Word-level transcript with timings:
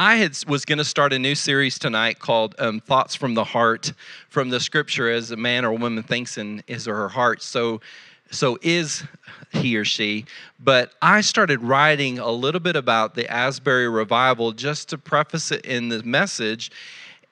I 0.00 0.16
had 0.16 0.34
was 0.48 0.64
going 0.64 0.78
to 0.78 0.84
start 0.84 1.12
a 1.12 1.18
new 1.18 1.34
series 1.34 1.78
tonight 1.78 2.20
called 2.20 2.54
um, 2.58 2.80
"Thoughts 2.80 3.14
from 3.14 3.34
the 3.34 3.44
Heart," 3.44 3.92
from 4.30 4.48
the 4.48 4.58
Scripture, 4.58 5.10
as 5.10 5.30
a 5.30 5.36
man 5.36 5.62
or 5.62 5.74
woman 5.74 6.02
thinks 6.02 6.38
in 6.38 6.62
his 6.66 6.88
or 6.88 6.94
her 6.94 7.10
heart. 7.10 7.42
So, 7.42 7.82
so 8.30 8.58
is 8.62 9.04
he 9.52 9.76
or 9.76 9.84
she. 9.84 10.24
But 10.58 10.94
I 11.02 11.20
started 11.20 11.60
writing 11.62 12.18
a 12.18 12.30
little 12.30 12.60
bit 12.60 12.76
about 12.76 13.14
the 13.14 13.30
Asbury 13.30 13.90
revival 13.90 14.52
just 14.52 14.88
to 14.88 14.96
preface 14.96 15.52
it 15.52 15.66
in 15.66 15.90
the 15.90 16.02
message. 16.02 16.70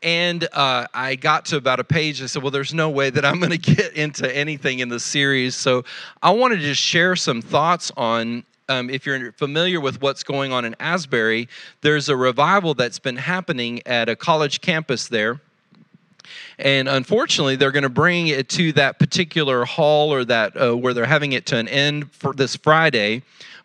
And 0.02 0.46
uh, 0.52 0.88
I 0.92 1.14
got 1.14 1.46
to 1.46 1.56
about 1.56 1.80
a 1.80 1.84
page. 1.84 2.22
I 2.22 2.26
said, 2.26 2.42
Well, 2.42 2.50
there's 2.50 2.74
no 2.74 2.90
way 2.90 3.08
that 3.08 3.24
I'm 3.24 3.40
going 3.40 3.50
to 3.58 3.74
get 3.74 3.94
into 3.94 4.30
anything 4.36 4.80
in 4.80 4.90
the 4.90 5.00
series. 5.00 5.56
So 5.56 5.86
I 6.22 6.32
wanted 6.32 6.60
to 6.60 6.74
share 6.74 7.16
some 7.16 7.40
thoughts 7.40 7.90
on 7.96 8.44
um, 8.68 8.90
if 8.90 9.06
you're 9.06 9.32
familiar 9.32 9.80
with 9.80 10.00
what's 10.00 10.22
going 10.22 10.52
on 10.52 10.64
in 10.64 10.76
Asbury, 10.80 11.48
there's 11.80 12.08
a 12.08 12.16
revival 12.16 12.74
that's 12.74 12.98
been 12.98 13.16
happening 13.16 13.82
at 13.86 14.08
a 14.08 14.16
college 14.16 14.60
campus 14.60 15.08
there. 15.08 15.40
And 16.58 16.88
unfortunately, 16.88 17.56
they're 17.56 17.72
going 17.72 17.84
to 17.84 17.88
bring 17.88 18.26
it 18.28 18.48
to 18.50 18.72
that 18.72 18.98
particular 18.98 19.64
hall 19.64 20.12
or 20.12 20.24
that 20.26 20.60
uh, 20.60 20.76
where 20.76 20.92
they're 20.92 21.06
having 21.06 21.32
it 21.32 21.46
to 21.46 21.56
an 21.56 21.68
end 21.68 22.12
for 22.12 22.34
this 22.34 22.56
Friday. 22.56 23.22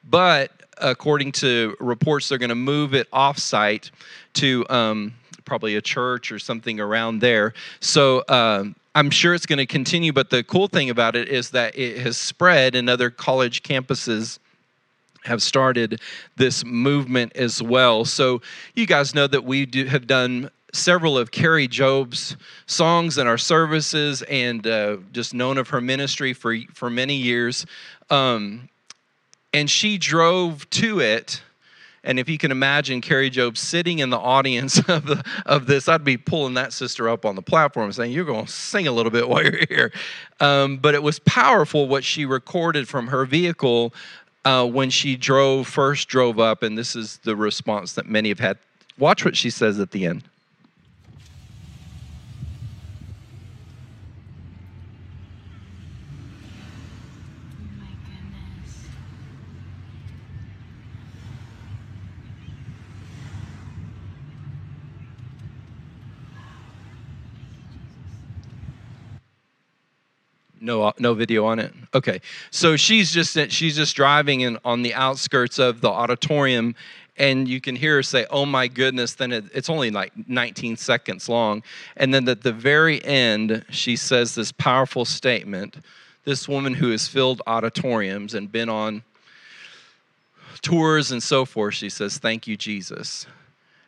But 0.09 0.52
according 0.78 1.34
to 1.34 1.76
reports, 1.80 2.30
they're 2.30 2.38
going 2.38 2.50
to 2.50 2.56
move 2.56 2.94
it 2.94 3.09
offsite 3.12 3.92
to 4.34 4.66
um, 4.70 5.14
probably 5.45 5.76
a 5.76 5.81
church 5.81 6.31
or 6.31 6.40
something 6.40 6.80
around 6.80 7.20
there. 7.20 7.54
So 7.80 8.23
um, 8.30 8.76
I'm 8.95 9.09
sure 9.09 9.34
it's 9.34 9.45
going 9.45 9.58
to 9.58 9.66
continue. 9.66 10.14
But 10.14 10.30
the 10.30 10.44
cool 10.44 10.67
thing 10.67 10.90
about 10.90 11.16
it 11.16 11.28
is 11.28 11.50
that 11.52 11.78
it 11.78 11.98
has 12.00 12.17
spread 12.17 12.76
in 12.76 12.88
other 12.88 13.09
college 13.09 13.64
campuses 13.64 14.40
have 15.23 15.41
started 15.41 16.02
this 16.36 16.66
movement 16.66 17.36
as 17.36 17.62
well. 17.62 18.05
So 18.05 18.41
you 18.76 18.86
guys 18.86 19.16
know 19.16 19.27
that 19.27 19.44
we 19.44 19.66
do, 19.66 19.86
have 19.86 20.08
done 20.08 20.50
several 20.73 21.18
of 21.18 21.31
Kari 21.31 21.68
Jobe's 21.68 22.36
songs 22.66 23.17
in 23.17 23.28
our 23.28 23.38
services 23.38 24.23
and 24.23 24.66
uh, 24.66 24.98
just 25.11 25.33
known 25.33 25.58
of 25.58 25.70
her 25.70 25.80
ministry 25.80 26.33
for, 26.33 26.58
for 26.73 26.89
many 26.89 27.16
years. 27.16 27.66
Um, 28.09 28.70
and 29.53 29.70
she 29.70 29.98
drove 29.98 30.67
to 30.72 31.00
it. 31.00 31.42
And 32.03 32.20
if 32.20 32.28
you 32.28 32.38
can 32.38 32.52
imagine 32.52 33.00
Kari 33.00 33.31
Jobe 33.31 33.55
sitting 33.55 34.00
in 34.00 34.09
the 34.09 34.17
audience 34.17 34.78
of, 34.89 35.05
the, 35.05 35.23
of 35.45 35.67
this, 35.67 35.88
I'd 35.88 36.03
be 36.03 36.17
pulling 36.17 36.55
that 36.55 36.73
sister 36.73 37.08
up 37.08 37.23
on 37.23 37.36
the 37.36 37.42
platform 37.42 37.92
saying, 37.94 38.11
You're 38.11 38.26
going 38.26 38.45
to 38.45 38.52
sing 38.52 38.88
a 38.88 38.92
little 38.92 39.11
bit 39.11 39.30
while 39.30 39.44
you're 39.44 39.66
here. 39.70 39.94
Um, 40.39 40.78
but 40.78 40.95
it 40.95 41.03
was 41.03 41.20
powerful 41.20 41.88
what 41.88 42.03
she 42.03 42.26
recorded 42.26 42.89
from 42.89 43.08
her 43.08 43.26
vehicle 43.26 43.94
uh, 44.45 44.66
when 44.66 44.89
she 44.89 45.16
drove 45.16 45.67
first 45.67 46.08
drove 46.08 46.39
up, 46.39 46.63
and 46.63 46.77
this 46.77 46.95
is 46.95 47.17
the 47.23 47.36
response 47.36 47.94
that 47.94 48.08
many 48.08 48.30
have 48.30 48.39
had. 48.39 48.58
Watch 48.97 49.25
what 49.25 49.36
she 49.36 49.49
says 49.49 49.80
at 49.80 49.91
the 49.91 50.05
end. 50.05 50.23
No 70.64 70.94
no 71.00 71.14
video 71.14 71.45
on 71.45 71.59
it? 71.59 71.73
Okay. 71.94 72.22
So 72.52 72.75
she's 72.75 73.11
just 73.11 73.38
she's 73.52 73.75
just 73.75 73.95
driving 73.95 74.42
in 74.42 74.58
on 74.64 74.81
the 74.81 74.94
outskirts 74.94 75.59
of 75.59 75.81
the 75.81 75.89
auditorium 75.89 76.75
and 77.17 77.47
you 77.47 77.61
can 77.61 77.75
hear 77.75 77.97
her 77.97 78.03
say 78.03 78.25
oh 78.31 78.45
my 78.45 78.67
goodness 78.67 79.14
then 79.14 79.31
it, 79.31 79.45
it's 79.53 79.70
only 79.70 79.92
like 79.92 80.11
19 80.28 80.78
seconds 80.78 81.30
long. 81.30 81.64
And 81.97 82.14
then 82.14 82.28
at 82.28 82.42
the 82.42 82.53
very 82.53 83.03
end 83.03 83.66
she 83.70 83.95
says 83.95 84.36
this 84.36 84.52
powerful 84.52 85.05
statement 85.05 85.78
this 86.25 86.47
woman 86.47 86.73
who 86.73 86.92
has 86.92 87.08
filled 87.08 87.42
auditoriums 87.45 88.33
and 88.33 88.52
been 88.52 88.70
on 88.70 89.04
tours 90.61 91.11
and 91.11 91.21
so 91.21 91.43
forth 91.43 91.73
she 91.73 91.89
says 91.89 92.17
thank 92.17 92.48
you 92.48 92.55
jesus 92.55 93.26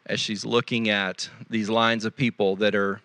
as 0.08 0.20
she's 0.20 0.44
looking 0.46 0.90
at 0.90 1.30
these 1.50 1.70
lines 1.70 2.04
of 2.04 2.16
people 2.16 2.58
that 2.58 2.76
are 2.76 3.02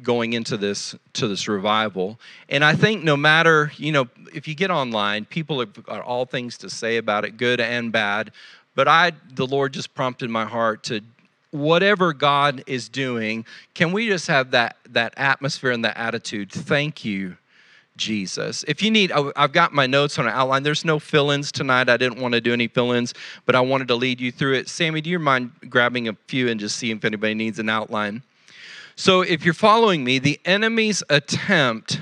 going 0.00 0.32
into 0.32 0.56
this 0.56 0.94
to 1.14 1.28
this 1.28 1.48
revival. 1.48 2.18
And 2.48 2.64
i 2.64 2.74
think 2.74 3.02
no 3.04 3.16
matter 3.16 3.72
you 3.76 3.92
know 3.92 4.08
if 4.32 4.48
you 4.48 4.54
get 4.54 4.70
online 4.70 5.24
people 5.26 5.60
have 5.60 5.72
got 5.84 6.00
all 6.00 6.24
things 6.24 6.56
to 6.58 6.70
say 6.70 6.96
about 6.96 7.24
it 7.24 7.36
good 7.36 7.60
and 7.60 7.92
bad. 7.92 8.32
But 8.74 8.88
i 8.88 9.12
the 9.34 9.46
lord 9.46 9.74
just 9.74 9.94
prompted 9.94 10.30
my 10.30 10.44
heart 10.44 10.82
to 10.84 11.02
whatever 11.50 12.14
god 12.14 12.64
is 12.66 12.88
doing 12.88 13.44
can 13.74 13.92
we 13.92 14.08
just 14.08 14.26
have 14.26 14.52
that 14.52 14.76
that 14.88 15.12
atmosphere 15.18 15.70
and 15.70 15.84
that 15.84 15.98
attitude 15.98 16.50
thank 16.50 17.04
you 17.04 17.36
jesus. 17.98 18.64
If 18.66 18.82
you 18.82 18.90
need 18.90 19.12
oh, 19.12 19.32
i've 19.36 19.52
got 19.52 19.74
my 19.74 19.86
notes 19.86 20.18
on 20.18 20.26
an 20.26 20.32
outline. 20.32 20.62
There's 20.62 20.84
no 20.84 20.98
fill-ins 20.98 21.52
tonight. 21.52 21.90
I 21.90 21.98
didn't 21.98 22.20
want 22.20 22.32
to 22.32 22.40
do 22.40 22.54
any 22.54 22.68
fill-ins 22.68 23.12
but 23.44 23.54
i 23.54 23.60
wanted 23.60 23.88
to 23.88 23.94
lead 23.94 24.18
you 24.20 24.32
through 24.32 24.54
it. 24.54 24.70
Sammy 24.70 25.02
do 25.02 25.10
you 25.10 25.18
mind 25.18 25.50
grabbing 25.68 26.08
a 26.08 26.14
few 26.26 26.48
and 26.48 26.58
just 26.58 26.76
see 26.76 26.90
if 26.90 27.04
anybody 27.04 27.34
needs 27.34 27.58
an 27.58 27.68
outline 27.68 28.22
so, 28.96 29.22
if 29.22 29.44
you're 29.44 29.54
following 29.54 30.04
me, 30.04 30.18
the 30.18 30.38
enemy's 30.44 31.02
attempt 31.08 32.00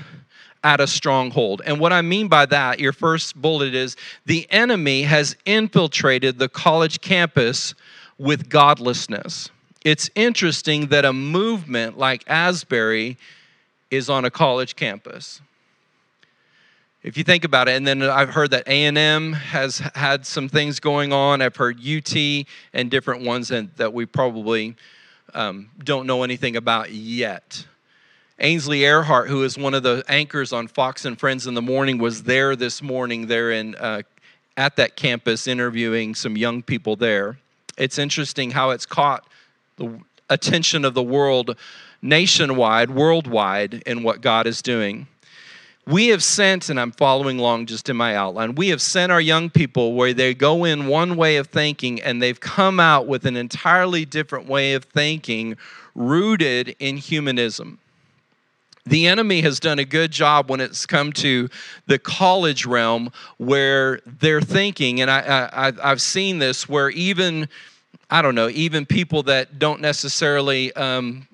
at 0.63 0.79
a 0.79 0.87
stronghold. 0.87 1.61
And 1.65 1.79
what 1.79 1.91
I 1.91 2.01
mean 2.01 2.27
by 2.27 2.45
that, 2.47 2.79
your 2.79 2.93
first 2.93 3.35
bullet 3.35 3.73
is 3.73 3.95
the 4.25 4.45
enemy 4.51 5.03
has 5.03 5.35
infiltrated 5.45 6.37
the 6.37 6.49
college 6.49 7.01
campus 7.01 7.73
with 8.17 8.49
godlessness. 8.49 9.49
It's 9.83 10.09
interesting 10.13 10.87
that 10.87 11.05
a 11.05 11.13
movement 11.13 11.97
like 11.97 12.23
Asbury 12.27 13.17
is 13.89 14.09
on 14.09 14.25
a 14.25 14.29
college 14.29 14.75
campus. 14.75 15.41
If 17.01 17.17
you 17.17 17.23
think 17.23 17.43
about 17.43 17.67
it, 17.67 17.71
and 17.71 17.87
then 17.87 18.03
I've 18.03 18.29
heard 18.29 18.51
that 18.51 18.67
A&M 18.67 19.33
has 19.33 19.79
had 19.95 20.23
some 20.23 20.47
things 20.47 20.79
going 20.79 21.11
on. 21.11 21.41
I've 21.41 21.55
heard 21.55 21.79
UT 21.79 22.15
and 22.73 22.91
different 22.91 23.25
ones 23.25 23.47
that 23.49 23.91
we 23.91 24.05
probably 24.05 24.75
um, 25.33 25.69
don't 25.83 26.07
know 26.07 26.23
anything 26.23 26.55
about 26.55 26.91
yet. 26.91 27.65
Ainsley 28.39 28.79
Earhardt, 28.79 29.27
who 29.27 29.43
is 29.43 29.57
one 29.57 29.73
of 29.73 29.83
the 29.83 30.03
anchors 30.07 30.51
on 30.51 30.67
Fox 30.67 31.05
and 31.05 31.19
Friends 31.19 31.45
in 31.45 31.53
the 31.53 31.61
Morning, 31.61 31.99
was 31.99 32.23
there 32.23 32.55
this 32.55 32.81
morning 32.81 33.27
there 33.27 33.51
in, 33.51 33.75
uh, 33.75 34.01
at 34.57 34.75
that 34.77 34.95
campus 34.95 35.47
interviewing 35.47 36.15
some 36.15 36.35
young 36.35 36.63
people 36.63 36.95
there. 36.95 37.37
It's 37.77 37.99
interesting 37.99 38.51
how 38.51 38.71
it's 38.71 38.85
caught 38.85 39.27
the 39.77 39.99
attention 40.29 40.85
of 40.85 40.93
the 40.93 41.03
world 41.03 41.55
nationwide, 42.01 42.89
worldwide, 42.89 43.83
in 43.85 44.01
what 44.01 44.21
God 44.21 44.47
is 44.47 44.61
doing. 44.61 45.07
We 45.87 46.07
have 46.07 46.23
sent, 46.23 46.69
and 46.69 46.79
I'm 46.79 46.91
following 46.91 47.39
along 47.39 47.65
just 47.65 47.89
in 47.89 47.97
my 47.97 48.15
outline, 48.15 48.55
we 48.55 48.69
have 48.69 48.81
sent 48.81 49.11
our 49.11 49.21
young 49.21 49.49
people 49.49 49.93
where 49.93 50.13
they 50.13 50.33
go 50.33 50.63
in 50.63 50.87
one 50.87 51.15
way 51.15 51.37
of 51.37 51.47
thinking 51.47 52.01
and 52.01 52.21
they've 52.21 52.39
come 52.39 52.79
out 52.79 53.07
with 53.07 53.25
an 53.25 53.35
entirely 53.35 54.05
different 54.05 54.47
way 54.47 54.73
of 54.73 54.83
thinking 54.85 55.57
rooted 55.95 56.75
in 56.79 56.97
humanism. 56.97 57.79
The 58.85 59.07
enemy 59.07 59.41
has 59.41 59.59
done 59.59 59.79
a 59.79 59.85
good 59.85 60.11
job 60.11 60.49
when 60.49 60.59
it's 60.59 60.85
come 60.85 61.13
to 61.13 61.49
the 61.85 61.99
college 61.99 62.65
realm 62.65 63.11
where 63.37 63.99
they're 64.05 64.41
thinking, 64.41 65.01
and 65.01 65.09
I, 65.09 65.73
I, 65.81 65.87
have 65.89 66.01
seen 66.01 66.39
this 66.39 66.67
where 66.67 66.89
even, 66.89 67.47
I 68.09 68.21
don't 68.21 68.33
know, 68.33 68.49
even 68.49 68.85
people 68.87 69.23
that 69.23 69.59
don't 69.59 69.81
necessarily 69.81 70.73
um, 70.73 71.27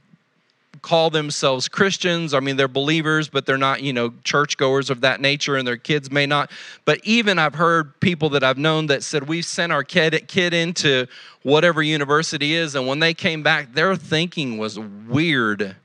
call 0.88 1.10
themselves 1.10 1.68
Christians. 1.68 2.34
I 2.34 2.40
mean, 2.40 2.56
they're 2.56 2.70
believers, 2.70 3.28
but 3.28 3.46
they're 3.46 3.58
not, 3.58 3.84
you 3.84 3.92
know, 3.92 4.14
churchgoers 4.24 4.90
of 4.90 5.02
that 5.02 5.20
nature, 5.20 5.58
and 5.58 5.68
their 5.68 5.76
kids 5.76 6.10
may 6.10 6.26
not. 6.26 6.50
But 6.86 7.02
even 7.04 7.38
I've 7.38 7.56
heard 7.56 8.00
people 8.00 8.30
that 8.30 8.44
I've 8.44 8.58
known 8.58 8.88
that 8.88 9.04
said, 9.04 9.28
We've 9.28 9.44
sent 9.44 9.74
our 9.74 9.84
kid, 9.84 10.30
kid 10.30 10.54
into 10.54 11.08
whatever 11.44 11.84
university 11.84 12.54
is, 12.54 12.74
and 12.74 12.88
when 12.88 13.00
they 13.00 13.14
came 13.14 13.44
back, 13.44 13.74
their 13.74 13.98
thinking 13.98 14.58
was 14.58 14.80
weird. 14.80 15.76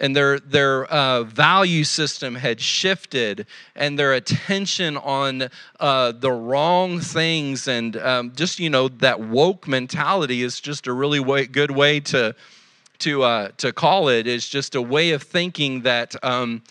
And 0.00 0.14
their 0.14 0.38
their 0.38 0.86
uh, 0.86 1.24
value 1.24 1.82
system 1.82 2.36
had 2.36 2.60
shifted, 2.60 3.46
and 3.74 3.98
their 3.98 4.14
attention 4.14 4.96
on 4.96 5.50
uh, 5.80 6.12
the 6.12 6.30
wrong 6.30 7.00
things, 7.00 7.66
and 7.66 7.96
um, 7.96 8.32
just 8.34 8.60
you 8.60 8.70
know 8.70 8.88
that 8.88 9.20
woke 9.20 9.66
mentality 9.66 10.42
is 10.42 10.60
just 10.60 10.86
a 10.86 10.92
really 10.92 11.20
way, 11.20 11.46
good 11.46 11.72
way 11.72 12.00
to 12.00 12.34
to 13.00 13.22
uh, 13.22 13.48
to 13.58 13.72
call 13.72 14.08
it 14.08 14.26
is 14.26 14.48
just 14.48 14.74
a 14.74 14.82
way 14.82 15.10
of 15.12 15.22
thinking 15.22 15.82
that 15.82 16.14
um, 16.24 16.62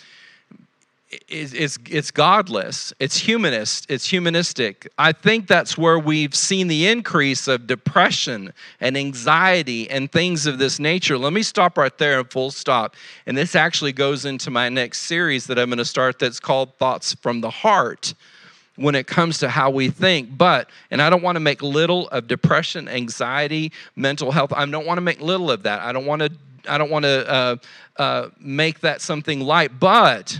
is, 1.28 1.54
is 1.54 1.80
it's 1.90 2.12
godless, 2.12 2.94
it's 3.00 3.18
humanist, 3.18 3.90
it's 3.90 4.06
humanistic. 4.06 4.92
I 4.98 5.12
think 5.12 5.48
that's 5.48 5.78
where 5.78 5.98
we've 5.98 6.36
seen 6.36 6.68
the 6.68 6.88
increase 6.88 7.48
of 7.48 7.66
depression 7.66 8.54
and 8.80 8.96
anxiety 8.96 9.90
and 9.90 10.12
things 10.12 10.46
of 10.46 10.60
this 10.60 10.80
nature. 10.80 11.18
Let 11.18 11.34
me 11.34 11.42
stop 11.42 11.78
right 11.78 11.98
there 11.98 12.20
and 12.20 12.30
full 12.30 12.52
stop. 12.52 12.96
And 13.26 13.36
this 13.36 13.56
actually 13.56 13.94
goes 13.94 14.26
into 14.26 14.52
my 14.52 14.70
next 14.70 15.02
series 15.02 15.48
that 15.48 15.58
I'm 15.58 15.70
going 15.70 15.78
to 15.80 15.86
start 15.86 16.20
that's 16.20 16.40
called 16.40 16.76
Thoughts 16.78 17.16
from 17.16 17.42
the 17.42 17.50
Heart 17.50 18.14
when 18.80 18.96
it 18.96 19.08
comes 19.08 19.40
to 19.40 19.50
how 19.50 19.70
we 19.70 19.90
think. 19.90 20.38
But, 20.38 20.70
and 20.90 21.02
I 21.02 21.10
don't 21.10 21.22
want 21.22 21.36
to 21.36 21.42
make 21.42 21.62
little 21.62 22.08
of 22.10 22.28
depression, 22.28 22.88
anxiety, 22.88 23.72
mental 23.96 24.32
health. 24.32 24.54
I 24.54 24.66
don't 24.66 24.86
want 24.86 24.98
to 24.98 25.02
make 25.02 25.22
little 25.22 25.52
of 25.52 25.64
that. 25.64 25.82
I 25.82 25.92
don't 25.92 26.06
want 26.06 26.22
to. 26.22 26.32
I 26.68 26.78
don't 26.78 26.92
want 26.92 27.04
to 27.04 27.30
uh, 27.32 27.56
uh, 27.98 28.30
make 28.40 28.82
that 28.82 29.02
something 29.02 29.40
light. 29.40 29.80
But 29.80 30.40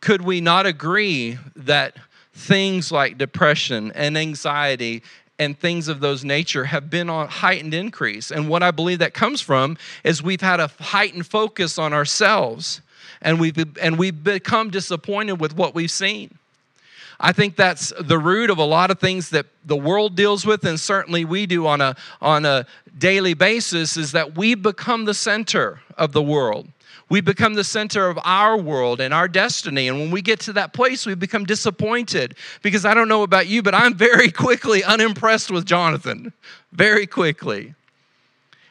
could 0.00 0.22
we 0.22 0.40
not 0.40 0.66
agree 0.66 1.38
that 1.56 1.96
things 2.34 2.92
like 2.92 3.18
depression 3.18 3.92
and 3.92 4.16
anxiety 4.16 5.02
and 5.38 5.58
things 5.58 5.88
of 5.88 6.00
those 6.00 6.24
nature 6.24 6.64
have 6.64 6.90
been 6.90 7.10
on 7.10 7.28
heightened 7.28 7.74
increase. 7.74 8.30
And 8.30 8.48
what 8.48 8.62
I 8.62 8.70
believe 8.70 9.00
that 9.00 9.14
comes 9.14 9.40
from 9.40 9.76
is 10.04 10.22
we've 10.22 10.40
had 10.40 10.60
a 10.60 10.68
heightened 10.78 11.26
focus 11.26 11.78
on 11.78 11.92
ourselves 11.92 12.80
and 13.20 13.40
we've 13.40 13.58
and 13.78 13.98
we've 13.98 14.22
become 14.22 14.70
disappointed 14.70 15.40
with 15.40 15.56
what 15.56 15.74
we've 15.74 15.90
seen. 15.90 16.38
I 17.24 17.30
think 17.30 17.54
that's 17.54 17.92
the 18.00 18.18
root 18.18 18.50
of 18.50 18.58
a 18.58 18.64
lot 18.64 18.90
of 18.90 18.98
things 18.98 19.30
that 19.30 19.46
the 19.64 19.76
world 19.76 20.16
deals 20.16 20.44
with, 20.44 20.64
and 20.64 20.78
certainly 20.78 21.24
we 21.24 21.46
do 21.46 21.68
on 21.68 21.80
a, 21.80 21.94
on 22.20 22.44
a 22.44 22.66
daily 22.98 23.34
basis, 23.34 23.96
is 23.96 24.10
that 24.12 24.36
we 24.36 24.56
become 24.56 25.04
the 25.04 25.14
center 25.14 25.80
of 25.96 26.10
the 26.10 26.22
world. 26.22 26.66
We 27.08 27.20
become 27.20 27.54
the 27.54 27.62
center 27.62 28.08
of 28.08 28.18
our 28.24 28.56
world 28.56 29.00
and 29.00 29.14
our 29.14 29.28
destiny. 29.28 29.86
And 29.86 30.00
when 30.00 30.10
we 30.10 30.20
get 30.20 30.40
to 30.40 30.52
that 30.54 30.72
place, 30.72 31.06
we 31.06 31.14
become 31.14 31.44
disappointed. 31.44 32.36
Because 32.62 32.84
I 32.84 32.92
don't 32.94 33.08
know 33.08 33.22
about 33.22 33.46
you, 33.46 33.62
but 33.62 33.74
I'm 33.74 33.94
very 33.94 34.30
quickly 34.32 34.82
unimpressed 34.82 35.50
with 35.50 35.64
Jonathan. 35.64 36.32
Very 36.72 37.06
quickly. 37.06 37.74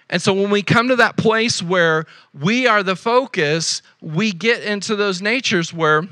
And 0.10 0.22
so 0.22 0.34
when 0.34 0.50
we 0.50 0.62
come 0.62 0.90
to 0.90 0.98
that 0.98 1.16
place 1.16 1.64
where 1.64 2.06
we 2.38 2.68
are 2.68 2.84
the 2.84 2.98
focus, 2.98 3.82
we 4.02 4.34
get 4.34 4.62
into 4.64 4.98
those 4.98 5.22
natures 5.22 5.74
where 5.74 6.10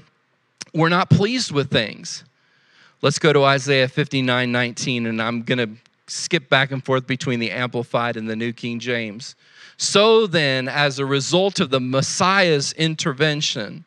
we're 0.74 0.89
not 0.89 1.09
pleased 1.09 1.51
with 1.51 1.69
things. 1.69 2.24
Let's 3.01 3.17
go 3.17 3.31
to 3.31 3.45
Isaiah 3.45 3.87
59 3.87 4.51
19, 4.51 5.05
and 5.05 5.21
I'm 5.21 5.43
going 5.43 5.57
to 5.59 5.69
skip 6.07 6.49
back 6.49 6.71
and 6.71 6.83
forth 6.83 7.07
between 7.07 7.39
the 7.39 7.49
Amplified 7.49 8.17
and 8.17 8.29
the 8.29 8.35
New 8.35 8.51
King 8.51 8.77
James. 8.77 9.35
So 9.77 10.27
then, 10.27 10.67
as 10.67 10.99
a 10.99 11.05
result 11.05 11.61
of 11.61 11.69
the 11.69 11.79
Messiah's 11.79 12.73
intervention, 12.73 13.85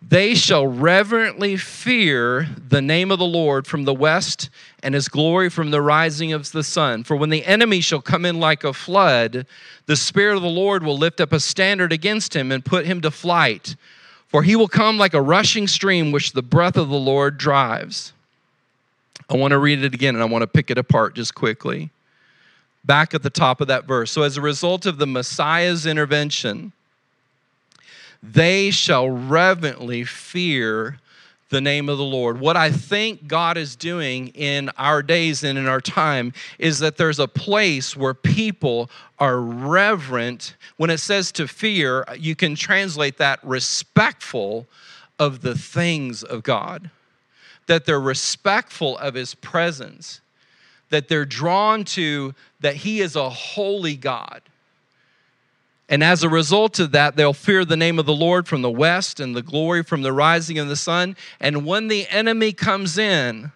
they 0.00 0.34
shall 0.34 0.66
reverently 0.66 1.56
fear 1.56 2.48
the 2.68 2.82
name 2.82 3.12
of 3.12 3.20
the 3.20 3.24
Lord 3.24 3.64
from 3.64 3.84
the 3.84 3.94
west 3.94 4.50
and 4.82 4.96
his 4.96 5.06
glory 5.06 5.48
from 5.48 5.70
the 5.70 5.80
rising 5.80 6.32
of 6.32 6.50
the 6.50 6.64
sun. 6.64 7.04
For 7.04 7.14
when 7.14 7.30
the 7.30 7.44
enemy 7.44 7.80
shall 7.80 8.02
come 8.02 8.24
in 8.24 8.40
like 8.40 8.64
a 8.64 8.72
flood, 8.72 9.46
the 9.86 9.94
Spirit 9.94 10.34
of 10.34 10.42
the 10.42 10.48
Lord 10.48 10.82
will 10.82 10.98
lift 10.98 11.20
up 11.20 11.32
a 11.32 11.38
standard 11.38 11.92
against 11.92 12.34
him 12.34 12.50
and 12.50 12.64
put 12.64 12.86
him 12.86 13.00
to 13.02 13.12
flight. 13.12 13.76
For 14.26 14.42
he 14.42 14.56
will 14.56 14.66
come 14.66 14.98
like 14.98 15.14
a 15.14 15.22
rushing 15.22 15.68
stream 15.68 16.10
which 16.10 16.32
the 16.32 16.42
breath 16.42 16.76
of 16.76 16.88
the 16.88 16.98
Lord 16.98 17.38
drives. 17.38 18.12
I 19.32 19.36
want 19.36 19.52
to 19.52 19.58
read 19.58 19.82
it 19.82 19.94
again 19.94 20.14
and 20.14 20.22
I 20.22 20.26
want 20.26 20.42
to 20.42 20.46
pick 20.46 20.70
it 20.70 20.76
apart 20.76 21.14
just 21.14 21.34
quickly. 21.34 21.88
Back 22.84 23.14
at 23.14 23.22
the 23.22 23.30
top 23.30 23.62
of 23.62 23.68
that 23.68 23.84
verse. 23.86 24.10
So, 24.10 24.22
as 24.22 24.36
a 24.36 24.42
result 24.42 24.84
of 24.84 24.98
the 24.98 25.06
Messiah's 25.06 25.86
intervention, 25.86 26.72
they 28.22 28.70
shall 28.70 29.08
reverently 29.08 30.04
fear 30.04 30.98
the 31.48 31.62
name 31.62 31.88
of 31.88 31.96
the 31.96 32.04
Lord. 32.04 32.40
What 32.40 32.56
I 32.56 32.70
think 32.70 33.26
God 33.26 33.56
is 33.56 33.74
doing 33.74 34.28
in 34.28 34.70
our 34.76 35.02
days 35.02 35.44
and 35.44 35.58
in 35.58 35.66
our 35.66 35.80
time 35.80 36.34
is 36.58 36.80
that 36.80 36.98
there's 36.98 37.18
a 37.18 37.28
place 37.28 37.96
where 37.96 38.14
people 38.14 38.90
are 39.18 39.38
reverent. 39.38 40.56
When 40.76 40.90
it 40.90 40.98
says 40.98 41.32
to 41.32 41.48
fear, 41.48 42.04
you 42.18 42.34
can 42.34 42.54
translate 42.54 43.16
that 43.18 43.38
respectful 43.42 44.66
of 45.18 45.40
the 45.40 45.56
things 45.56 46.22
of 46.22 46.42
God 46.42 46.90
that 47.66 47.84
they're 47.86 48.00
respectful 48.00 48.98
of 48.98 49.14
his 49.14 49.34
presence, 49.34 50.20
that 50.90 51.08
they're 51.08 51.24
drawn 51.24 51.84
to 51.84 52.34
that 52.60 52.76
he 52.76 53.00
is 53.00 53.16
a 53.16 53.30
holy 53.30 53.96
God. 53.96 54.42
And 55.88 56.02
as 56.02 56.22
a 56.22 56.28
result 56.28 56.78
of 56.78 56.92
that, 56.92 57.16
they'll 57.16 57.34
fear 57.34 57.64
the 57.64 57.76
name 57.76 57.98
of 57.98 58.06
the 58.06 58.14
Lord 58.14 58.48
from 58.48 58.62
the 58.62 58.70
west 58.70 59.20
and 59.20 59.36
the 59.36 59.42
glory 59.42 59.82
from 59.82 60.02
the 60.02 60.12
rising 60.12 60.58
of 60.58 60.68
the 60.68 60.76
sun. 60.76 61.16
And 61.38 61.66
when 61.66 61.88
the 61.88 62.08
enemy 62.08 62.52
comes 62.52 62.96
in, 62.96 63.52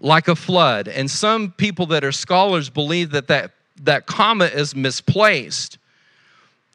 like 0.00 0.28
a 0.28 0.36
flood, 0.36 0.88
and 0.88 1.10
some 1.10 1.52
people 1.52 1.86
that 1.86 2.04
are 2.04 2.12
scholars 2.12 2.70
believe 2.70 3.10
that 3.10 3.28
that, 3.28 3.52
that 3.82 4.06
comma 4.06 4.46
is 4.46 4.74
misplaced 4.74 5.78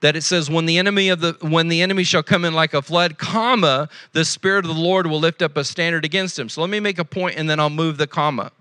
that 0.04 0.18
it 0.18 0.22
says 0.22 0.50
when 0.50 0.66
the 0.66 0.78
enemy 0.78 1.08
of 1.08 1.22
the 1.22 1.38
when 1.40 1.70
the 1.70 1.82
enemy 1.82 2.04
shall 2.04 2.22
come 2.22 2.44
in 2.44 2.54
like 2.54 2.74
a 2.74 2.82
flood 2.82 3.18
comma 3.18 3.88
the 4.12 4.26
spirit 4.26 4.66
of 4.66 4.76
the 4.76 4.82
lord 4.82 5.08
will 5.08 5.20
lift 5.20 5.42
up 5.42 5.56
a 5.56 5.64
standard 5.64 6.04
against 6.04 6.38
him. 6.38 6.50
So 6.50 6.60
let 6.60 6.70
me 6.70 6.82
make 6.82 7.00
a 7.00 7.06
point 7.06 7.38
and 7.38 7.50
then 7.50 7.58
i'll 7.58 7.70
move 7.70 7.96
the 7.96 8.06
comma. 8.06 8.52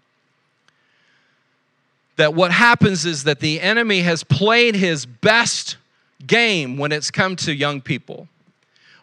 That 2.15 2.35
what 2.35 2.53
happens 2.53 3.05
is 3.05 3.25
that 3.25 3.41
the 3.41 3.61
enemy 3.61 4.03
has 4.03 4.23
played 4.23 4.77
his 4.77 5.05
best 5.05 5.79
game 6.25 6.77
when 6.77 6.93
it's 6.93 7.11
come 7.11 7.35
to 7.37 7.53
young 7.53 7.81
people 7.81 8.29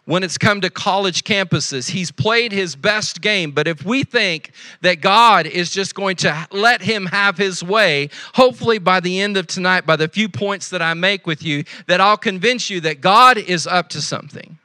when 0.10 0.24
it's 0.24 0.40
come 0.40 0.60
to 0.60 0.72
college 0.72 1.24
campuses. 1.24 1.92
He's 1.92 2.10
played 2.10 2.52
his 2.52 2.76
best 2.76 3.22
game. 3.22 3.52
But 3.52 3.68
if 3.68 3.86
we 3.86 4.04
think 4.04 4.54
that 4.82 5.02
God 5.02 5.46
is 5.46 5.70
just 5.70 5.94
going 5.94 6.16
to 6.18 6.48
let 6.52 6.82
him 6.82 7.06
have 7.06 7.38
his 7.38 7.64
way, 7.64 8.10
hopefully 8.34 8.80
by 8.80 9.02
the 9.02 9.22
end 9.22 9.38
of 9.38 9.46
tonight, 9.46 9.86
by 9.86 9.96
the 9.96 10.08
few 10.08 10.28
points 10.28 10.72
that 10.72 10.82
I 10.82 10.96
make 10.96 11.28
with 11.28 11.44
you, 11.44 11.64
that 11.86 12.02
I'll 12.02 12.18
convince 12.18 12.72
you 12.72 12.82
that 12.82 13.02
God 13.02 13.38
is 13.38 13.68
up 13.68 13.90
to 13.90 14.02
something. 14.02 14.59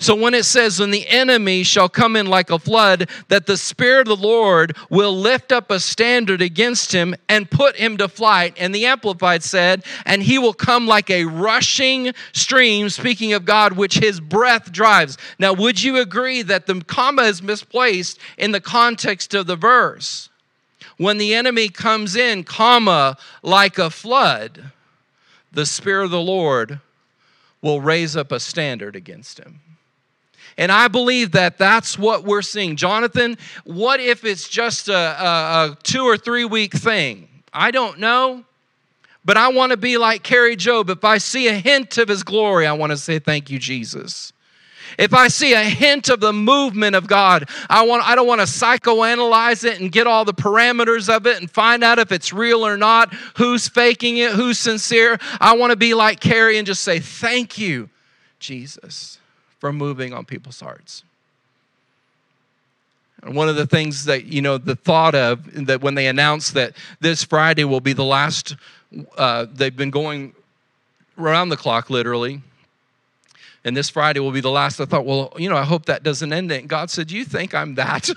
So 0.00 0.14
when 0.14 0.32
it 0.32 0.44
says, 0.44 0.78
when 0.78 0.92
the 0.92 1.08
enemy 1.08 1.64
shall 1.64 1.88
come 1.88 2.14
in 2.14 2.26
like 2.26 2.50
a 2.50 2.58
flood, 2.58 3.10
that 3.28 3.46
the 3.46 3.56
Spirit 3.56 4.08
of 4.08 4.18
the 4.18 4.26
Lord 4.26 4.76
will 4.88 5.12
lift 5.12 5.50
up 5.50 5.72
a 5.72 5.80
standard 5.80 6.40
against 6.40 6.92
him 6.92 7.16
and 7.28 7.50
put 7.50 7.74
him 7.76 7.96
to 7.96 8.06
flight. 8.06 8.54
And 8.58 8.72
the 8.72 8.86
Amplified 8.86 9.42
said, 9.42 9.84
and 10.06 10.22
he 10.22 10.38
will 10.38 10.52
come 10.52 10.86
like 10.86 11.10
a 11.10 11.24
rushing 11.24 12.12
stream, 12.32 12.90
speaking 12.90 13.32
of 13.32 13.44
God, 13.44 13.72
which 13.72 13.98
his 13.98 14.20
breath 14.20 14.70
drives. 14.70 15.18
Now, 15.38 15.52
would 15.52 15.82
you 15.82 15.98
agree 15.98 16.42
that 16.42 16.66
the 16.66 16.80
comma 16.86 17.22
is 17.22 17.42
misplaced 17.42 18.20
in 18.36 18.52
the 18.52 18.60
context 18.60 19.34
of 19.34 19.48
the 19.48 19.56
verse? 19.56 20.28
When 20.96 21.18
the 21.18 21.34
enemy 21.34 21.68
comes 21.68 22.14
in, 22.14 22.44
comma, 22.44 23.16
like 23.42 23.78
a 23.78 23.90
flood, 23.90 24.70
the 25.52 25.66
Spirit 25.66 26.04
of 26.04 26.10
the 26.12 26.20
Lord 26.20 26.80
will 27.60 27.80
raise 27.80 28.16
up 28.16 28.30
a 28.30 28.38
standard 28.38 28.94
against 28.94 29.38
him. 29.38 29.60
And 30.58 30.72
I 30.72 30.88
believe 30.88 31.32
that 31.32 31.56
that's 31.56 31.96
what 31.96 32.24
we're 32.24 32.42
seeing. 32.42 32.74
Jonathan, 32.74 33.38
what 33.64 34.00
if 34.00 34.24
it's 34.24 34.48
just 34.48 34.88
a, 34.88 34.92
a, 34.92 35.72
a 35.72 35.78
two 35.84 36.02
or 36.02 36.16
three 36.16 36.44
week 36.44 36.72
thing? 36.72 37.28
I 37.52 37.70
don't 37.70 38.00
know. 38.00 38.44
But 39.24 39.36
I 39.36 39.48
want 39.48 39.70
to 39.70 39.76
be 39.76 39.98
like 39.98 40.22
Kari 40.22 40.56
Jobe. 40.56 40.90
If 40.90 41.04
I 41.04 41.18
see 41.18 41.48
a 41.48 41.52
hint 41.52 41.96
of 41.98 42.08
his 42.08 42.22
glory, 42.22 42.66
I 42.66 42.72
want 42.72 42.90
to 42.90 42.96
say, 42.96 43.18
Thank 43.18 43.50
you, 43.50 43.58
Jesus. 43.58 44.32
If 44.98 45.14
I 45.14 45.28
see 45.28 45.52
a 45.52 45.62
hint 45.62 46.08
of 46.08 46.18
the 46.18 46.32
movement 46.32 46.96
of 46.96 47.06
God, 47.06 47.48
I, 47.68 47.84
want, 47.84 48.08
I 48.08 48.14
don't 48.14 48.26
want 48.26 48.40
to 48.40 48.46
psychoanalyze 48.46 49.64
it 49.64 49.80
and 49.80 49.92
get 49.92 50.06
all 50.06 50.24
the 50.24 50.32
parameters 50.32 51.14
of 51.14 51.26
it 51.26 51.38
and 51.38 51.48
find 51.48 51.84
out 51.84 51.98
if 51.98 52.10
it's 52.10 52.32
real 52.32 52.66
or 52.66 52.78
not, 52.78 53.14
who's 53.36 53.68
faking 53.68 54.16
it, 54.16 54.32
who's 54.32 54.58
sincere. 54.58 55.18
I 55.40 55.56
want 55.56 55.70
to 55.70 55.76
be 55.76 55.92
like 55.92 56.20
Kari 56.20 56.56
and 56.56 56.66
just 56.66 56.82
say, 56.82 56.98
Thank 56.98 57.58
you, 57.58 57.90
Jesus 58.40 59.17
from 59.58 59.76
moving 59.76 60.12
on 60.12 60.24
people's 60.24 60.60
hearts. 60.60 61.02
And 63.22 63.34
one 63.34 63.48
of 63.48 63.56
the 63.56 63.66
things 63.66 64.04
that, 64.04 64.26
you 64.26 64.40
know, 64.40 64.58
the 64.58 64.76
thought 64.76 65.14
of 65.14 65.66
that 65.66 65.80
when 65.80 65.94
they 65.94 66.06
announced 66.06 66.54
that 66.54 66.74
this 67.00 67.24
Friday 67.24 67.64
will 67.64 67.80
be 67.80 67.92
the 67.92 68.04
last, 68.04 68.54
uh, 69.16 69.46
they've 69.52 69.76
been 69.76 69.90
going 69.90 70.34
around 71.18 71.48
the 71.48 71.56
clock 71.56 71.90
literally. 71.90 72.42
And 73.64 73.76
this 73.76 73.90
Friday 73.90 74.20
will 74.20 74.30
be 74.30 74.40
the 74.40 74.50
last. 74.50 74.80
I 74.80 74.84
thought, 74.84 75.04
well, 75.04 75.32
you 75.36 75.50
know, 75.50 75.56
I 75.56 75.64
hope 75.64 75.86
that 75.86 76.04
doesn't 76.04 76.32
end 76.32 76.52
it. 76.52 76.60
And 76.60 76.68
God 76.68 76.90
said, 76.90 77.10
You 77.10 77.24
think 77.24 77.54
I'm 77.54 77.74
that, 77.74 78.08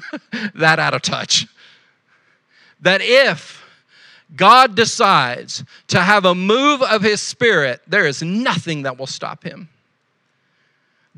that 0.54 0.78
out 0.78 0.94
of 0.94 1.02
touch? 1.02 1.46
That 2.80 3.00
if 3.02 3.62
God 4.34 4.74
decides 4.74 5.62
to 5.88 6.00
have 6.00 6.24
a 6.24 6.34
move 6.34 6.82
of 6.82 7.02
his 7.02 7.20
spirit, 7.20 7.82
there 7.86 8.06
is 8.06 8.22
nothing 8.22 8.82
that 8.82 8.98
will 8.98 9.06
stop 9.06 9.44
him 9.44 9.68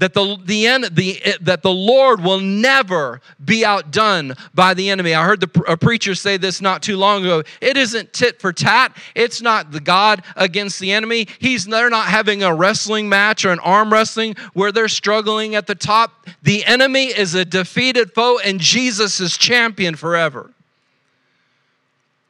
that 0.00 0.14
the, 0.14 0.38
the, 0.44 0.66
end, 0.66 0.84
the, 0.92 1.20
eh, 1.22 1.36
that 1.42 1.62
the 1.62 1.70
Lord 1.70 2.22
will 2.22 2.40
never 2.40 3.20
be 3.44 3.64
outdone 3.64 4.34
by 4.54 4.74
the 4.74 4.90
enemy. 4.90 5.14
I 5.14 5.24
heard 5.24 5.40
the, 5.40 5.64
a 5.68 5.76
preacher 5.76 6.14
say 6.14 6.38
this 6.38 6.60
not 6.60 6.82
too 6.82 6.96
long 6.96 7.22
ago. 7.22 7.42
It 7.60 7.76
isn't 7.76 8.14
tit 8.14 8.40
for 8.40 8.52
tat. 8.52 8.96
It's 9.14 9.42
not 9.42 9.72
the 9.72 9.80
God 9.80 10.24
against 10.36 10.80
the 10.80 10.90
enemy. 10.90 11.28
He's 11.38 11.66
they're 11.66 11.90
not 11.90 12.08
having 12.08 12.42
a 12.42 12.54
wrestling 12.54 13.10
match 13.10 13.44
or 13.44 13.52
an 13.52 13.60
arm 13.60 13.92
wrestling 13.92 14.36
where 14.54 14.72
they're 14.72 14.88
struggling 14.88 15.54
at 15.54 15.66
the 15.66 15.74
top. 15.74 16.26
The 16.42 16.64
enemy 16.64 17.06
is 17.06 17.34
a 17.34 17.44
defeated 17.44 18.12
foe, 18.12 18.38
and 18.38 18.58
Jesus 18.58 19.20
is 19.20 19.36
champion 19.36 19.96
forever. 19.96 20.50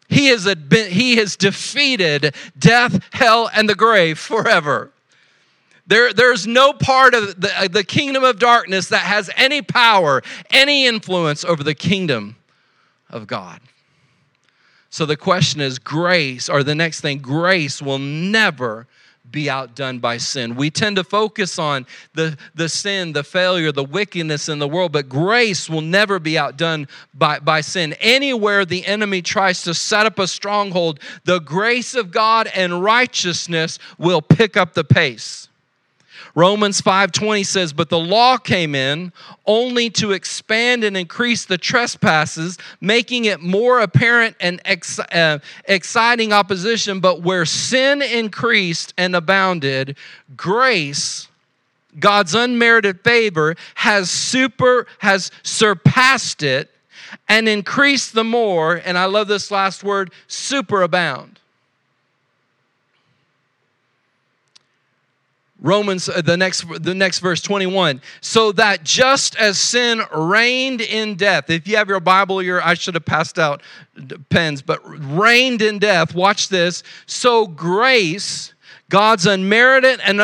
He, 0.08 0.32
a, 0.32 0.56
he 0.88 1.16
has 1.16 1.36
defeated 1.36 2.34
death, 2.58 3.00
hell, 3.12 3.48
and 3.54 3.68
the 3.68 3.76
grave 3.76 4.18
forever 4.18 4.90
There, 5.90 6.12
there's 6.12 6.46
no 6.46 6.72
part 6.72 7.14
of 7.14 7.40
the, 7.40 7.68
the 7.68 7.82
kingdom 7.82 8.22
of 8.22 8.38
darkness 8.38 8.90
that 8.90 9.02
has 9.02 9.28
any 9.36 9.60
power, 9.60 10.22
any 10.48 10.86
influence 10.86 11.44
over 11.44 11.64
the 11.64 11.74
kingdom 11.74 12.36
of 13.10 13.26
God. 13.26 13.60
So 14.88 15.04
the 15.04 15.16
question 15.16 15.60
is 15.60 15.80
grace, 15.80 16.48
or 16.48 16.62
the 16.62 16.76
next 16.76 17.00
thing, 17.00 17.18
grace 17.18 17.82
will 17.82 17.98
never 17.98 18.86
be 19.28 19.50
outdone 19.50 19.98
by 19.98 20.18
sin. 20.18 20.54
We 20.54 20.70
tend 20.70 20.94
to 20.94 21.02
focus 21.02 21.58
on 21.58 21.86
the, 22.14 22.38
the 22.54 22.68
sin, 22.68 23.12
the 23.12 23.24
failure, 23.24 23.72
the 23.72 23.82
wickedness 23.82 24.48
in 24.48 24.60
the 24.60 24.68
world, 24.68 24.92
but 24.92 25.08
grace 25.08 25.68
will 25.68 25.80
never 25.80 26.20
be 26.20 26.38
outdone 26.38 26.86
by, 27.14 27.40
by 27.40 27.62
sin. 27.62 27.94
Anywhere 27.94 28.64
the 28.64 28.86
enemy 28.86 29.22
tries 29.22 29.62
to 29.64 29.74
set 29.74 30.06
up 30.06 30.20
a 30.20 30.28
stronghold, 30.28 31.00
the 31.24 31.40
grace 31.40 31.96
of 31.96 32.12
God 32.12 32.48
and 32.54 32.80
righteousness 32.80 33.80
will 33.98 34.22
pick 34.22 34.56
up 34.56 34.74
the 34.74 34.84
pace. 34.84 35.48
Romans 36.40 36.80
5:20 36.80 37.44
says, 37.44 37.74
"But 37.74 37.90
the 37.90 37.98
law 37.98 38.38
came 38.38 38.74
in 38.74 39.12
only 39.44 39.90
to 39.90 40.12
expand 40.12 40.84
and 40.84 40.96
increase 40.96 41.44
the 41.44 41.58
trespasses, 41.58 42.56
making 42.80 43.26
it 43.26 43.42
more 43.42 43.80
apparent 43.80 44.36
and 44.40 44.58
ex- 44.64 44.98
uh, 44.98 45.40
exciting 45.66 46.32
opposition, 46.32 46.98
but 46.98 47.20
where 47.20 47.44
sin 47.44 48.00
increased 48.00 48.94
and 48.96 49.14
abounded, 49.14 49.98
grace 50.34 51.28
God's 51.98 52.34
unmerited 52.34 53.00
favor 53.04 53.54
has 53.74 54.10
super 54.10 54.86
has 55.00 55.30
surpassed 55.42 56.42
it 56.42 56.70
and 57.28 57.50
increased 57.50 58.14
the 58.14 58.24
more, 58.24 58.80
and 58.82 58.96
I 58.96 59.04
love 59.04 59.28
this 59.28 59.50
last 59.50 59.84
word, 59.84 60.10
superabound." 60.26 61.39
Romans 65.60 66.08
uh, 66.08 66.22
the 66.22 66.36
next 66.36 66.64
the 66.82 66.94
next 66.94 67.18
verse 67.18 67.42
21 67.42 68.00
so 68.20 68.52
that 68.52 68.82
just 68.82 69.36
as 69.36 69.58
sin 69.58 70.00
reigned 70.14 70.80
in 70.80 71.14
death 71.16 71.50
if 71.50 71.68
you 71.68 71.76
have 71.76 71.88
your 71.88 72.00
bible 72.00 72.42
your 72.42 72.62
I 72.62 72.74
should 72.74 72.94
have 72.94 73.04
passed 73.04 73.38
out 73.38 73.62
pens 74.30 74.62
but 74.62 74.80
reigned 74.84 75.60
in 75.60 75.78
death 75.78 76.14
watch 76.14 76.48
this 76.48 76.82
so 77.06 77.46
grace 77.46 78.54
God's 78.88 79.26
unmerited 79.26 80.00
and 80.00 80.20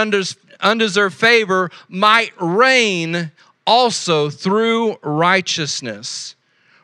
undeserved 0.61 1.15
favor 1.15 1.71
might 1.89 2.33
reign 2.41 3.31
also 3.67 4.31
through 4.31 4.97
righteousness 5.03 6.35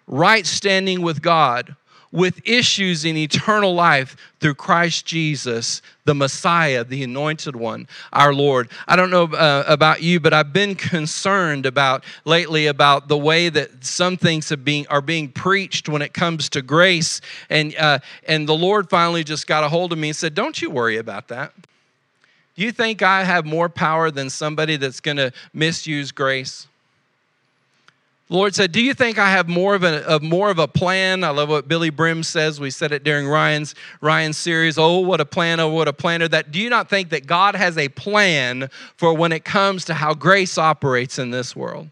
right 0.07 0.47
standing 0.47 1.01
with 1.01 1.23
God 1.23 1.75
with 2.13 2.47
issues 2.47 3.05
in 3.05 3.17
eternal 3.17 3.75
life 3.75 4.17
through 4.39 4.55
Christ 4.55 5.07
Jesus, 5.07 5.81
the 6.05 6.15
Messiah, 6.15 6.85
the 6.85 7.03
anointed 7.03 7.57
one, 7.57 7.89
our 8.13 8.35
Lord. 8.35 8.71
I 8.87 8.97
don't 8.97 9.11
know 9.11 9.25
uh, 9.25 9.65
about 9.67 10.03
you, 10.03 10.21
but 10.21 10.35
I've 10.35 10.53
been 10.53 10.75
concerned 10.75 11.65
about 11.65 12.05
lately 12.25 12.67
about 12.67 13.09
the 13.09 13.17
way 13.17 13.49
that 13.49 13.85
some 13.85 14.17
things 14.17 14.51
have 14.51 14.61
are 14.91 15.01
being 15.01 15.31
preached 15.31 15.89
when 15.89 16.03
it 16.03 16.13
comes 16.13 16.49
to 16.51 16.63
grace. 16.63 17.21
And, 17.49 17.75
uh, 17.77 18.01
and 18.29 18.49
the 18.49 18.55
Lord 18.55 18.91
finally 18.91 19.25
just 19.25 19.47
got 19.47 19.65
a 19.65 19.69
hold 19.69 19.93
of 19.93 19.99
me 19.99 20.09
and 20.09 20.17
said, 20.17 20.35
Don't 20.35 20.61
you 20.61 20.71
worry 20.71 20.99
about 20.99 21.29
that. 21.29 21.53
Do 22.55 22.63
you 22.63 22.73
think 22.73 23.01
I 23.01 23.25
have 23.25 23.47
more 23.47 23.71
power 23.71 24.11
than 24.11 24.29
somebody 24.29 24.77
that's 24.77 25.01
going 25.01 25.17
to 25.17 25.33
misuse 25.55 26.13
grace? 26.13 26.69
Lord 28.33 28.55
said, 28.55 28.73
"Do 28.73 28.81
you 28.81 28.95
think 28.95 29.19
I 29.19 29.31
have 29.31 29.47
more 29.47 29.75
of 29.75 29.83
a 29.83 30.03
of 30.07 30.23
more 30.23 30.51
of 30.51 30.59
a 30.59 30.67
plan?" 30.67 31.23
I 31.23 31.29
love 31.29 31.51
what 31.51 31.69
Billye 31.69 31.95
Brim 31.95 32.23
says. 32.23 32.59
We 32.59 32.71
said 32.71 32.91
it 32.91 33.05
during 33.05 33.29
Ryan's 33.29 33.75
Ryan's 34.01 34.39
series. 34.39 34.79
Oh, 34.79 35.01
what 35.01 35.21
a 35.21 35.27
plan! 35.27 35.61
Oh, 35.61 35.69
what 35.69 35.87
a 35.87 35.93
planner! 35.93 36.29
That 36.29 36.51
do 36.51 36.59
you 36.59 36.71
not 36.71 36.89
think 36.89 37.11
that 37.11 37.27
God 37.27 37.55
has 37.55 37.77
a 37.77 37.91
plan 37.91 38.71
for 38.97 39.15
when 39.15 39.33
it 39.33 39.45
comes 39.45 39.85
to 39.85 39.95
how 39.95 40.15
grace 40.15 40.57
operates 40.57 41.19
in 41.19 41.31
this 41.31 41.55
world? 41.55 41.91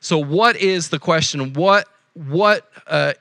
So, 0.00 0.18
what 0.18 0.56
is 0.56 0.88
the 0.88 0.98
question? 0.98 1.52
What 1.52 1.86
what 2.14 2.66
uh, 2.86 3.12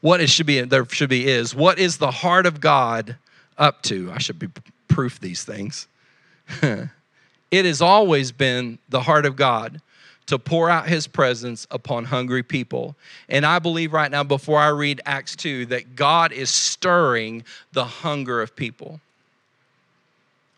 what 0.00 0.22
it 0.22 0.30
should 0.30 0.46
be? 0.46 0.62
There 0.62 0.86
should 0.86 1.10
be 1.10 1.28
is 1.28 1.54
what 1.54 1.78
is 1.78 1.98
the 1.98 2.10
heart 2.10 2.46
of 2.46 2.62
God 2.62 3.16
up 3.58 3.82
to? 3.82 4.10
I 4.10 4.18
should 4.18 4.38
be 4.38 4.48
proof 4.88 5.20
these 5.20 5.44
things. 5.44 5.86
it 6.62 7.64
has 7.66 7.82
always 7.82 8.32
been 8.32 8.78
the 8.88 9.02
heart 9.02 9.26
of 9.26 9.36
God 9.36 9.82
to 10.26 10.38
pour 10.38 10.70
out 10.70 10.88
his 10.88 11.06
presence 11.06 11.66
upon 11.70 12.06
hungry 12.06 12.42
people. 12.42 12.96
And 13.28 13.44
I 13.44 13.58
believe 13.58 13.92
right 13.92 14.10
now, 14.10 14.24
before 14.24 14.58
I 14.58 14.68
read 14.68 15.00
Acts 15.04 15.36
2, 15.36 15.66
that 15.66 15.96
God 15.96 16.32
is 16.32 16.50
stirring 16.50 17.44
the 17.72 17.84
hunger 17.84 18.40
of 18.40 18.56
people. 18.56 19.00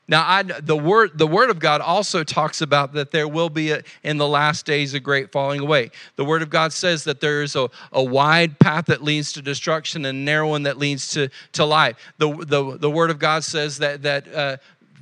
Now, 0.08 0.24
I, 0.24 0.42
the 0.44 0.76
word 0.76 1.18
the 1.18 1.26
word 1.26 1.50
of 1.50 1.58
God 1.58 1.80
also 1.80 2.22
talks 2.22 2.60
about 2.60 2.92
that 2.92 3.10
there 3.10 3.26
will 3.26 3.50
be 3.50 3.72
a, 3.72 3.82
in 4.04 4.18
the 4.18 4.28
last 4.28 4.64
days 4.64 4.94
a 4.94 5.00
great 5.00 5.32
falling 5.32 5.60
away. 5.60 5.90
The 6.14 6.24
word 6.24 6.42
of 6.42 6.50
God 6.50 6.72
says 6.72 7.02
that 7.04 7.20
there 7.20 7.42
is 7.42 7.56
a, 7.56 7.68
a 7.90 8.02
wide 8.02 8.60
path 8.60 8.86
that 8.86 9.02
leads 9.02 9.32
to 9.32 9.42
destruction 9.42 10.04
and 10.04 10.16
a 10.16 10.20
narrow 10.20 10.50
one 10.50 10.62
that 10.62 10.78
leads 10.78 11.08
to, 11.14 11.28
to 11.54 11.64
life. 11.64 11.96
The, 12.18 12.32
the, 12.32 12.78
the 12.78 12.90
word 12.90 13.10
of 13.10 13.18
God 13.18 13.42
says 13.42 13.78
that 13.78 14.02
that 14.02 14.32
uh, 14.32 14.56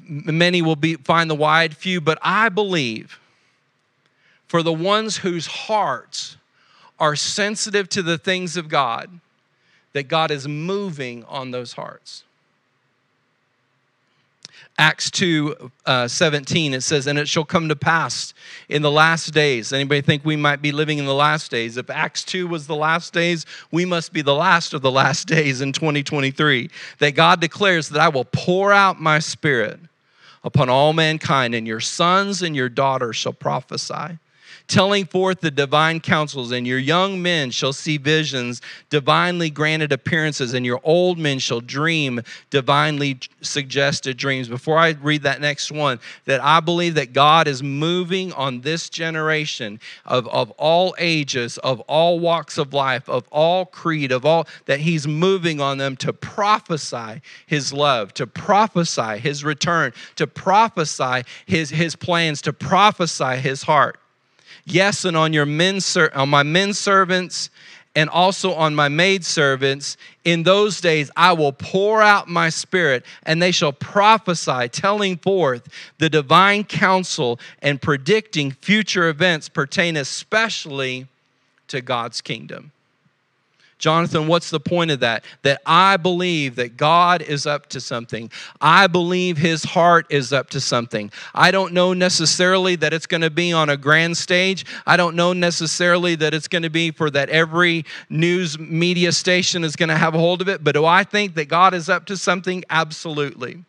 many 0.09 0.63
will 0.63 0.77
be 0.77 0.95
find 0.95 1.29
the 1.29 1.35
wide 1.35 1.77
few, 1.77 2.01
but 2.01 2.19
I 2.23 2.49
believe 2.49 3.21
for 4.55 4.63
the 4.63 4.73
ones 4.73 5.17
whose 5.17 5.47
hearts 5.47 6.37
are 7.01 7.17
sensitive 7.17 7.89
to 7.89 8.05
the 8.05 8.17
things 8.17 8.57
of 8.57 8.69
God, 8.69 9.11
that 9.95 10.05
God 10.05 10.31
is 10.31 10.47
moving 10.47 11.25
on 11.25 11.51
those 11.51 11.73
hearts. 11.73 12.23
Acts 14.79 15.11
2 15.11 15.73
uh, 15.87 16.07
17, 16.07 16.73
it 16.73 16.83
says, 16.83 17.09
And 17.09 17.19
it 17.19 17.29
shall 17.29 17.45
come 17.45 17.69
to 17.69 17.75
pass 17.75 18.33
in 18.69 18.83
the 18.83 18.93
last 18.93 19.35
days. 19.35 19.73
Anybody 19.73 20.03
think 20.03 20.25
we 20.25 20.37
might 20.37 20.63
be 20.63 20.71
living 20.71 20.99
in 20.99 21.07
the 21.07 21.15
last 21.15 21.51
days? 21.51 21.77
If 21.77 21.91
Acts 21.91 22.23
2 22.23 22.47
was 22.47 22.69
the 22.69 22.77
last 22.77 23.13
days, 23.13 23.47
we 23.73 23.85
must 23.85 24.13
be 24.13 24.23
the 24.23 24.37
last 24.37 24.73
of 24.73 24.83
the 24.83 24.91
last 24.93 25.27
days 25.27 25.63
in 25.63 25.73
2023. 25.73 26.71
That 27.01 27.17
God 27.17 27.41
declares 27.41 27.89
that 27.89 28.01
I 28.01 28.09
will 28.09 28.27
pour 28.27 28.73
out 28.73 29.01
my 29.01 29.19
spirit 29.19 29.81
upon 30.45 30.69
all 30.69 30.93
mankind, 30.93 31.57
and 31.57 31.67
your 31.67 31.81
sons 31.81 32.41
and 32.41 32.55
your 32.55 32.69
daughters 32.69 33.17
shall 33.17 33.33
prophesy 33.33 34.21
telling 34.67 35.05
forth 35.05 35.41
the 35.41 35.51
divine 35.51 36.01
counsels, 36.01 36.53
and 36.53 36.67
your 36.67 36.79
young 36.79 37.21
men 37.23 37.51
shall 37.51 37.73
see 37.73 37.99
visions, 37.99 38.63
divinely 38.91 39.51
granted 39.51 39.93
appearances, 39.93 40.55
and 40.55 40.65
your 40.65 40.81
old 40.85 41.19
men 41.19 41.39
shall 41.39 41.61
dream 41.61 42.21
divinely 42.51 43.19
suggested 43.41 44.17
dreams. 44.17 44.49
Before 44.49 44.79
I 44.79 44.91
read 44.91 45.23
that 45.23 45.41
next 45.41 45.71
one, 45.71 46.01
that 46.25 46.43
I 46.43 46.61
believe 46.61 46.95
that 46.95 47.13
God 47.13 47.47
is 47.47 47.63
moving 47.63 48.33
on 48.33 48.63
this 48.63 48.89
generation 48.89 49.81
of, 50.05 50.27
of 50.29 50.51
all 50.53 50.95
ages, 50.99 51.59
of 51.59 51.81
all 51.81 52.19
walks 52.19 52.59
of 52.59 52.73
life, 52.73 53.09
of 53.09 53.27
all 53.31 53.67
creed, 53.67 54.13
of 54.13 54.25
all 54.25 54.47
that 54.67 54.81
He's 54.81 55.07
moving 55.07 55.61
on 55.61 55.79
them 55.79 55.97
to 55.97 56.13
prophesy 56.13 57.21
His 57.47 57.73
love, 57.73 58.15
to 58.15 58.27
prophesy 58.27 59.19
His 59.19 59.45
return, 59.45 59.93
to 60.17 60.27
prophesy 60.27 61.23
His, 61.47 61.71
his 61.71 61.97
plans, 61.97 62.41
to 62.43 62.53
prophesy 62.53 63.37
His 63.37 63.63
heart. 63.63 63.99
Yes, 64.67 65.05
and 65.05 65.17
on 65.17 65.33
your 65.33 65.47
men 65.47 65.81
on 66.15 66.29
my 66.29 66.43
men 66.43 66.73
servants 66.73 67.51
and 67.97 68.11
also 68.11 68.53
on 68.55 68.75
my 68.75 68.89
maid 68.89 69.25
servants 69.25 69.97
in 70.25 70.43
those 70.43 70.81
days 70.81 71.11
I 71.17 71.33
will 71.33 71.53
pour 71.53 72.03
out 72.03 72.29
my 72.29 72.49
spirit 72.49 73.05
and 73.25 73.41
they 73.41 73.53
shall 73.53 73.73
prophesy 73.73 74.69
telling 74.69 75.17
forth 75.19 75.69
the 75.99 76.09
divine 76.09 76.65
counsel 76.65 77.39
and 77.63 77.81
predicting 77.81 78.51
future 78.51 79.09
events 79.09 79.49
pertain 79.49 79.97
especially 79.97 81.07
to 81.69 81.81
God's 81.81 82.21
kingdom. 82.21 82.73
Jonathan, 83.85 84.29
what's 84.29 84.49
the 84.49 84.59
point 84.59 84.91
of 84.91 85.01
that? 85.01 85.27
That 85.43 85.61
I 85.67 85.99
believe 85.99 86.57
that 86.57 86.79
God 86.79 87.21
is 87.21 87.45
up 87.45 87.67
to 87.69 87.83
something. 87.83 88.31
I 88.59 88.87
believe 88.87 89.37
his 89.37 89.63
heart 89.63 90.07
is 90.09 90.33
up 90.33 90.49
to 90.51 90.61
something. 90.61 91.13
I 91.35 91.51
don't 91.51 91.75
know 91.75 91.93
necessarily 91.93 92.77
that 92.77 92.95
it's 92.95 93.05
going 93.05 93.21
to 93.21 93.29
be 93.29 93.53
on 93.53 93.69
a 93.69 93.77
grand 93.77 94.17
stage. 94.17 94.65
I 94.87 94.97
don't 94.97 95.17
know 95.17 95.35
necessarily 95.35 96.15
that 96.15 96.33
it's 96.33 96.49
going 96.49 96.63
to 96.63 96.71
be 96.71 96.93
for 96.93 97.11
that 97.11 97.29
every 97.29 97.85
news 98.09 98.59
media 98.59 99.13
station 99.13 99.65
is 99.65 99.77
going 99.77 99.91
to 99.91 99.99
have 99.99 100.15
a 100.15 100.19
hold 100.19 100.41
of 100.41 100.49
it. 100.49 100.65
But 100.65 100.73
do 100.73 100.87
I 100.87 101.05
think 101.05 101.35
that 101.35 101.51
God 101.51 101.75
is 101.75 101.91
up 101.91 102.07
to 102.07 102.17
something? 102.17 102.65
Absolutely 102.71 103.65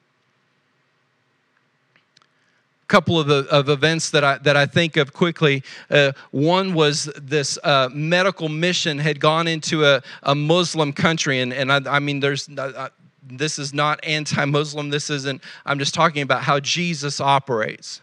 couple 2.87 3.19
of, 3.19 3.29
of 3.29 3.69
events 3.69 4.11
that 4.11 4.23
I, 4.23 4.37
that 4.39 4.55
I 4.55 4.65
think 4.65 4.97
of 4.97 5.13
quickly. 5.13 5.63
Uh, 5.89 6.11
one 6.31 6.73
was 6.73 7.05
this 7.21 7.57
uh, 7.63 7.89
medical 7.91 8.49
mission 8.49 8.99
had 8.99 9.19
gone 9.19 9.47
into 9.47 9.85
a, 9.85 10.01
a 10.23 10.35
Muslim 10.35 10.93
country, 10.93 11.39
and, 11.39 11.53
and 11.53 11.71
I, 11.71 11.81
I 11.95 11.99
mean, 11.99 12.19
there's. 12.19 12.49
Uh, 12.49 12.71
uh 12.75 12.89
this 13.27 13.57
is 13.57 13.73
not 13.73 13.99
anti-Muslim. 14.03 14.91
This 14.91 15.09
isn't. 15.09 15.41
I'm 15.65 15.79
just 15.79 15.95
talking 15.95 16.21
about 16.21 16.43
how 16.43 16.59
Jesus 16.59 17.19
operates 17.19 18.01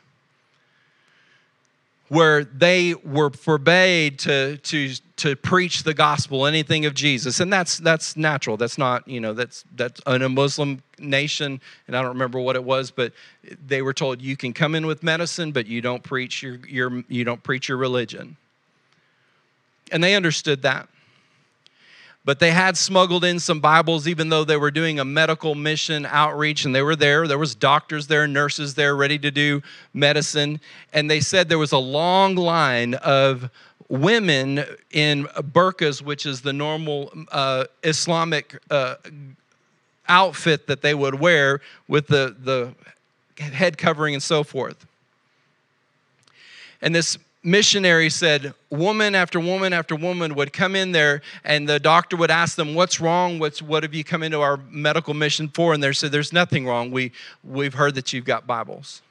where 2.13 2.45
they 2.45 2.93
were 2.93 3.31
forbade 3.31 4.19
to, 4.19 4.59
to, 4.59 4.95
to 5.23 5.37
preach 5.37 5.85
the 5.85 5.95
gospel, 5.95 6.47
anything 6.47 6.85
of 6.85 6.95
Jesus. 6.95 7.39
And 7.39 7.53
that's 7.53 7.79
that's 7.79 8.17
natural. 8.17 8.57
That's 8.57 8.77
not, 8.77 9.07
you 9.07 9.21
know, 9.21 9.33
that's 9.33 9.65
that's 9.77 10.01
in 10.05 10.23
a 10.23 10.29
Muslim 10.29 10.83
nation, 10.99 11.61
and 11.87 11.97
I 11.97 12.03
don't 12.03 12.09
remember 12.11 12.41
what 12.41 12.57
it 12.57 12.65
was, 12.65 12.91
but 12.91 13.13
they 13.69 13.83
were 13.83 13.93
told 13.93 14.21
you 14.21 14.37
can 14.37 14.53
come 14.53 14.75
in 14.75 14.85
with 14.85 15.05
medicine, 15.05 15.53
but 15.53 15.69
you 15.69 15.81
don't 15.81 16.03
preach 16.03 16.43
your, 16.43 16.57
your 16.67 17.05
you 17.09 17.23
don't 17.23 17.41
preach 17.41 17.69
your 17.69 17.79
religion. 17.79 18.37
And 19.93 20.03
they 20.03 20.17
understood 20.17 20.63
that. 20.63 20.89
But 22.25 22.41
they 22.41 22.51
had 22.51 22.77
smuggled 22.77 23.25
in 23.25 23.39
some 23.39 23.61
Bibles, 23.61 24.09
even 24.09 24.29
though 24.29 24.45
they 24.45 24.57
were 24.57 24.71
doing 24.71 24.99
a 24.99 25.05
medical 25.05 25.55
mission 25.55 26.05
outreach, 26.07 26.65
and 26.65 26.75
they 26.75 26.83
were 26.83 26.97
there. 26.97 27.29
There 27.29 27.39
was 27.39 27.55
doctors 27.55 28.09
there, 28.09 28.27
nurses 28.27 28.75
there, 28.75 28.97
ready 28.97 29.19
to 29.21 29.31
do 29.31 29.63
medicine. 29.93 30.61
And 30.93 31.09
they 31.09 31.21
said 31.21 31.49
there 31.49 31.59
was 31.59 31.73
a 31.73 31.79
long 31.79 32.35
line 32.35 32.95
of 32.95 33.51
women 33.93 34.65
in 34.91 35.25
burqas, 35.25 36.01
which 36.01 36.25
is 36.25 36.41
the 36.41 36.53
normal 36.53 37.13
uh, 37.31 37.65
Islamic 37.83 38.59
uh, 38.71 38.95
outfit 40.09 40.67
that 40.67 40.81
they 40.81 40.95
would 40.95 41.21
wear 41.21 41.61
with 41.89 42.07
the, 42.07 42.35
the 42.41 42.75
head 43.43 43.77
covering 43.77 44.15
and 44.15 44.23
so 44.23 44.43
forth. 44.43 44.87
And 46.81 46.95
this 46.95 47.19
missionary 47.43 48.09
said 48.09 48.55
woman 48.71 49.15
after 49.15 49.39
woman 49.39 49.75
after 49.75 49.95
woman 49.95 50.35
would 50.37 50.55
come 50.55 50.75
in 50.75 50.93
there 50.93 51.21
and 51.45 51.69
the 51.69 51.79
doctor 51.79 52.17
would 52.17 52.31
ask 52.31 52.57
them 52.57 52.75
what's 52.75 52.99
wrong? 52.99 53.39
What's 53.39 53.61
what 53.61 53.83
have 53.83 53.93
you 53.93 54.05
come 54.05 54.23
into 54.23 54.41
our 54.41 54.57
medical 54.71 55.13
mission 55.13 55.49
for 55.49 55.75
and 55.75 55.83
they 55.83 55.93
said 55.93 56.13
there's 56.13 56.33
nothing 56.33 56.67
wrong. 56.67 56.91
We 56.91 57.13
we've 57.45 57.75
heard 57.75 57.95
that 57.97 58.13
you've 58.13 58.25
got 58.25 58.47
bibles 58.47 59.03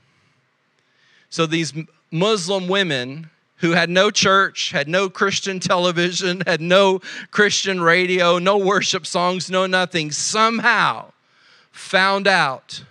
so 1.29 1.45
these 1.45 1.73
muslim 2.09 2.67
women 2.67 3.29
who 3.61 3.71
had 3.71 3.89
no 3.89 4.11
church, 4.11 4.71
had 4.71 4.87
no 4.87 5.09
Christian 5.09 5.59
television, 5.59 6.41
had 6.47 6.61
no 6.61 6.99
Christian 7.29 7.81
radio, 7.81 8.37
no 8.39 8.57
worship 8.57 9.05
songs, 9.05 9.49
no 9.49 9.65
nothing, 9.65 10.11
somehow 10.11 11.11
found 11.71 12.27
out 12.27 12.83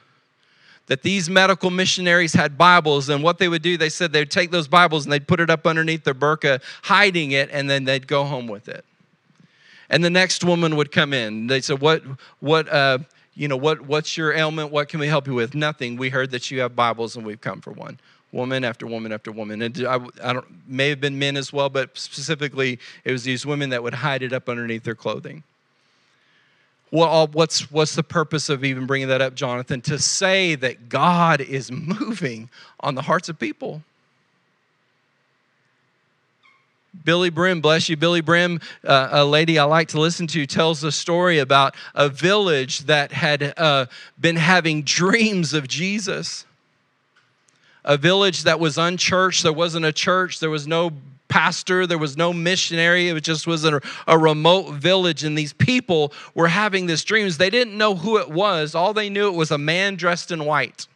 that 0.86 1.02
these 1.02 1.30
medical 1.30 1.70
missionaries 1.70 2.32
had 2.32 2.58
Bibles, 2.58 3.08
and 3.08 3.22
what 3.22 3.38
they 3.38 3.48
would 3.48 3.62
do, 3.62 3.76
they 3.76 3.88
said 3.88 4.12
they'd 4.12 4.30
take 4.30 4.50
those 4.50 4.66
Bibles 4.66 5.04
and 5.04 5.12
they'd 5.12 5.26
put 5.26 5.38
it 5.38 5.50
up 5.50 5.66
underneath 5.66 6.02
their 6.02 6.14
burqa, 6.14 6.60
hiding 6.82 7.30
it, 7.32 7.48
and 7.52 7.70
then 7.70 7.84
they'd 7.84 8.08
go 8.08 8.24
home 8.24 8.48
with 8.48 8.68
it. 8.68 8.84
And 9.88 10.04
the 10.04 10.10
next 10.10 10.42
woman 10.42 10.76
would 10.76 10.90
come 10.90 11.12
in. 11.12 11.48
They 11.48 11.60
said, 11.60 11.80
"What? 11.80 12.02
What? 12.38 12.68
Uh, 12.68 12.98
you 13.34 13.48
know, 13.48 13.56
what? 13.56 13.82
What's 13.82 14.16
your 14.16 14.32
ailment? 14.32 14.70
What 14.70 14.88
can 14.88 15.00
we 15.00 15.08
help 15.08 15.26
you 15.26 15.34
with? 15.34 15.54
Nothing. 15.54 15.96
We 15.96 16.10
heard 16.10 16.30
that 16.30 16.50
you 16.50 16.60
have 16.60 16.76
Bibles, 16.76 17.16
and 17.16 17.26
we've 17.26 17.40
come 17.40 17.60
for 17.60 17.72
one." 17.72 17.98
Woman 18.32 18.62
after 18.62 18.86
woman 18.86 19.12
after 19.12 19.32
woman. 19.32 19.62
And 19.62 19.86
I, 19.86 19.98
I 20.22 20.32
don't 20.32 20.68
may 20.68 20.88
have 20.88 21.00
been 21.00 21.18
men 21.18 21.36
as 21.36 21.52
well, 21.52 21.68
but 21.68 21.98
specifically 21.98 22.78
it 23.04 23.10
was 23.10 23.24
these 23.24 23.44
women 23.44 23.70
that 23.70 23.82
would 23.82 23.94
hide 23.94 24.22
it 24.22 24.32
up 24.32 24.48
underneath 24.48 24.84
their 24.84 24.94
clothing. 24.94 25.42
Well, 26.92 27.28
what's 27.28 27.70
what's 27.70 27.94
the 27.94 28.02
purpose 28.02 28.48
of 28.48 28.64
even 28.64 28.86
bringing 28.86 29.08
that 29.08 29.20
up, 29.20 29.34
Jonathan? 29.34 29.80
To 29.82 29.98
say 29.98 30.54
that 30.56 30.88
God 30.88 31.40
is 31.40 31.70
moving 31.70 32.50
on 32.80 32.94
the 32.94 33.02
hearts 33.02 33.28
of 33.28 33.38
people. 33.38 33.82
Billye 37.04 37.32
Brim, 37.32 37.60
bless 37.60 37.88
you. 37.88 37.96
Billye 37.96 38.24
Brim, 38.24 38.60
uh, 38.84 39.08
a 39.12 39.24
lady 39.24 39.58
I 39.58 39.64
like 39.64 39.88
to 39.88 40.00
listen 40.00 40.26
to, 40.28 40.44
tells 40.46 40.82
a 40.82 40.90
story 40.90 41.38
about 41.38 41.76
a 41.94 42.08
village 42.08 42.80
that 42.80 43.12
had 43.12 43.54
uh, 43.56 43.86
been 44.20 44.36
having 44.36 44.82
dreams 44.82 45.54
of 45.54 45.68
Jesus 45.68 46.44
a 47.84 47.96
village 47.96 48.44
that 48.44 48.60
was 48.60 48.78
unchurched. 48.78 49.42
There 49.42 49.52
wasn't 49.52 49.86
a 49.86 49.92
church. 49.92 50.40
There 50.40 50.50
was 50.50 50.66
no 50.66 50.92
pastor. 51.28 51.86
There 51.86 51.98
was 51.98 52.16
no 52.16 52.32
missionary. 52.32 53.08
It 53.08 53.22
just 53.22 53.46
was 53.46 53.64
a, 53.64 53.80
a 54.06 54.18
remote 54.18 54.74
village. 54.74 55.24
And 55.24 55.36
these 55.36 55.52
people 55.52 56.12
were 56.34 56.48
having 56.48 56.86
these 56.86 57.04
dreams. 57.04 57.38
They 57.38 57.50
didn't 57.50 57.76
know 57.78 57.94
who 57.94 58.18
it 58.18 58.30
was. 58.30 58.74
All 58.74 58.92
they 58.92 59.08
knew 59.08 59.28
it 59.28 59.34
was 59.34 59.50
a 59.50 59.58
man 59.58 59.96
dressed 59.96 60.30
in 60.30 60.44
white 60.44 60.86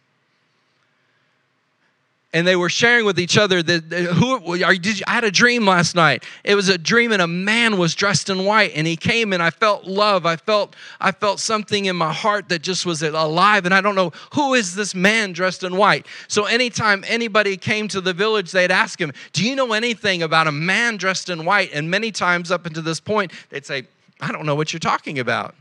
and 2.35 2.45
they 2.45 2.57
were 2.57 2.69
sharing 2.69 3.07
with 3.07 3.19
each 3.19 3.39
other 3.39 3.63
that 3.63 3.93
uh, 3.93 4.13
who 4.13 4.63
are, 4.65 4.75
did 4.75 4.99
you, 4.99 5.05
I 5.07 5.13
had 5.13 5.23
a 5.23 5.31
dream 5.31 5.65
last 5.65 5.95
night. 5.95 6.25
It 6.43 6.57
was 6.57 6.69
a 6.69 6.77
dream, 6.77 7.13
and 7.13 7.23
a 7.23 7.29
man 7.29 7.79
was 7.79 7.95
dressed 7.95 8.29
in 8.29 8.45
white, 8.45 8.73
and 8.75 8.89
he 8.89 8.97
came, 8.97 9.33
and 9.33 9.41
I 9.41 9.51
felt 9.51 9.85
love. 9.85 10.27
I 10.27 10.35
felt 10.35 10.75
I 11.01 11.13
felt 11.13 11.39
something 11.39 11.87
in 11.87 11.95
my 11.95 12.13
heart 12.13 12.49
that 12.49 12.61
just 12.61 12.85
was 12.85 13.03
alive, 13.03 13.65
and 13.65 13.73
I 13.73 13.81
don't 13.81 13.95
know 13.95 14.13
who 14.35 14.55
is 14.55 14.75
this 14.75 14.97
man 14.97 15.33
dressed 15.33 15.63
in 15.63 15.77
white. 15.77 16.07
So 16.27 16.45
anytime 16.47 17.05
anybody 17.07 17.57
came 17.57 17.87
to 17.89 18.01
the 18.01 18.13
village, 18.13 18.51
they'd 18.51 18.73
ask 18.73 19.01
him, 19.01 19.13
"Do 19.33 19.49
you 19.49 19.55
know 19.55 19.73
anything 19.73 20.25
about 20.25 20.49
a 20.49 20.53
man 20.53 20.97
dressed 20.97 21.31
in 21.31 21.45
white?" 21.45 21.71
And 21.73 21.89
many 21.89 22.11
times 22.11 22.51
up 22.51 22.67
until 22.67 22.83
this 22.83 22.99
point, 22.99 23.31
they'd 23.51 23.65
say, 23.65 23.85
"I 24.21 24.33
don't 24.33 24.45
know 24.45 24.57
what 24.57 24.73
you're 24.73 24.81
talking 24.81 25.21
about." 25.21 25.55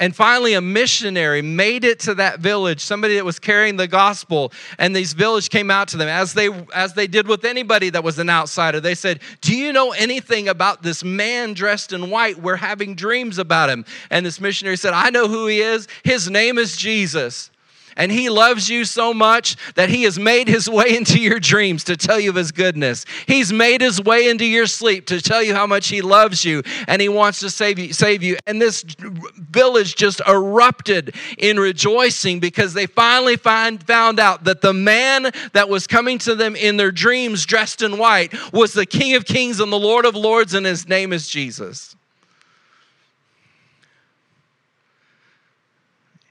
And 0.00 0.14
finally, 0.14 0.54
a 0.54 0.60
missionary 0.60 1.42
made 1.42 1.84
it 1.84 1.98
to 2.00 2.14
that 2.14 2.38
village, 2.38 2.80
somebody 2.80 3.16
that 3.16 3.24
was 3.24 3.38
carrying 3.38 3.76
the 3.76 3.88
gospel. 3.88 4.52
And 4.78 4.94
these 4.94 5.12
village 5.12 5.50
came 5.50 5.70
out 5.70 5.88
to 5.88 5.96
them 5.96 6.08
as 6.08 6.34
they 6.34 6.50
as 6.72 6.94
they 6.94 7.06
did 7.06 7.26
with 7.26 7.44
anybody 7.44 7.90
that 7.90 8.04
was 8.04 8.18
an 8.18 8.30
outsider. 8.30 8.80
They 8.80 8.94
said, 8.94 9.20
Do 9.40 9.56
you 9.56 9.72
know 9.72 9.92
anything 9.92 10.48
about 10.48 10.82
this 10.82 11.02
man 11.02 11.52
dressed 11.52 11.92
in 11.92 12.10
white? 12.10 12.38
We're 12.38 12.56
having 12.56 12.94
dreams 12.94 13.38
about 13.38 13.70
him. 13.70 13.84
And 14.10 14.24
this 14.24 14.40
missionary 14.40 14.76
said, 14.76 14.94
I 14.94 15.10
know 15.10 15.26
who 15.26 15.46
he 15.46 15.60
is. 15.60 15.88
His 16.04 16.30
name 16.30 16.58
is 16.58 16.76
Jesus 16.76 17.50
and 17.98 18.10
He 18.10 18.30
loves 18.30 18.70
you 18.70 18.86
so 18.86 19.12
much 19.12 19.56
that 19.74 19.90
He 19.90 20.04
has 20.04 20.18
made 20.18 20.48
His 20.48 20.70
way 20.70 20.96
into 20.96 21.20
your 21.20 21.38
dreams 21.38 21.84
to 21.84 21.96
tell 21.96 22.18
you 22.18 22.30
of 22.30 22.36
His 22.36 22.52
goodness. 22.52 23.04
He's 23.26 23.52
made 23.52 23.82
His 23.82 24.00
way 24.00 24.30
into 24.30 24.46
your 24.46 24.66
sleep 24.66 25.06
to 25.06 25.20
tell 25.20 25.42
you 25.42 25.54
how 25.54 25.66
much 25.66 25.88
He 25.88 26.00
loves 26.00 26.44
you 26.44 26.62
and 26.86 27.02
He 27.02 27.10
wants 27.10 27.40
to 27.40 27.50
save 27.50 27.78
you. 27.78 27.92
Save 27.92 28.22
you. 28.22 28.38
And 28.46 28.62
this 28.62 28.82
village 28.82 29.96
just 29.96 30.22
erupted 30.26 31.14
in 31.36 31.60
rejoicing 31.60 32.40
because 32.40 32.72
they 32.72 32.86
finally 32.86 33.36
find, 33.36 33.82
found 33.86 34.18
out 34.18 34.44
that 34.44 34.62
the 34.62 34.72
man 34.72 35.30
that 35.52 35.68
was 35.68 35.86
coming 35.86 36.18
to 36.20 36.34
them 36.34 36.56
in 36.56 36.78
their 36.78 36.92
dreams 36.92 37.44
dressed 37.44 37.82
in 37.82 37.98
white 37.98 38.32
was 38.52 38.72
the 38.72 38.86
King 38.86 39.16
of 39.16 39.26
Kings 39.26 39.60
and 39.60 39.70
the 39.70 39.78
Lord 39.78 40.06
of 40.06 40.14
Lords, 40.14 40.54
and 40.54 40.64
His 40.64 40.88
name 40.88 41.12
is 41.12 41.28
Jesus. 41.28 41.96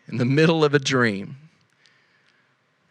in 0.08 0.18
the 0.18 0.26
middle 0.26 0.64
of 0.64 0.74
a 0.74 0.80
dream. 0.80 1.36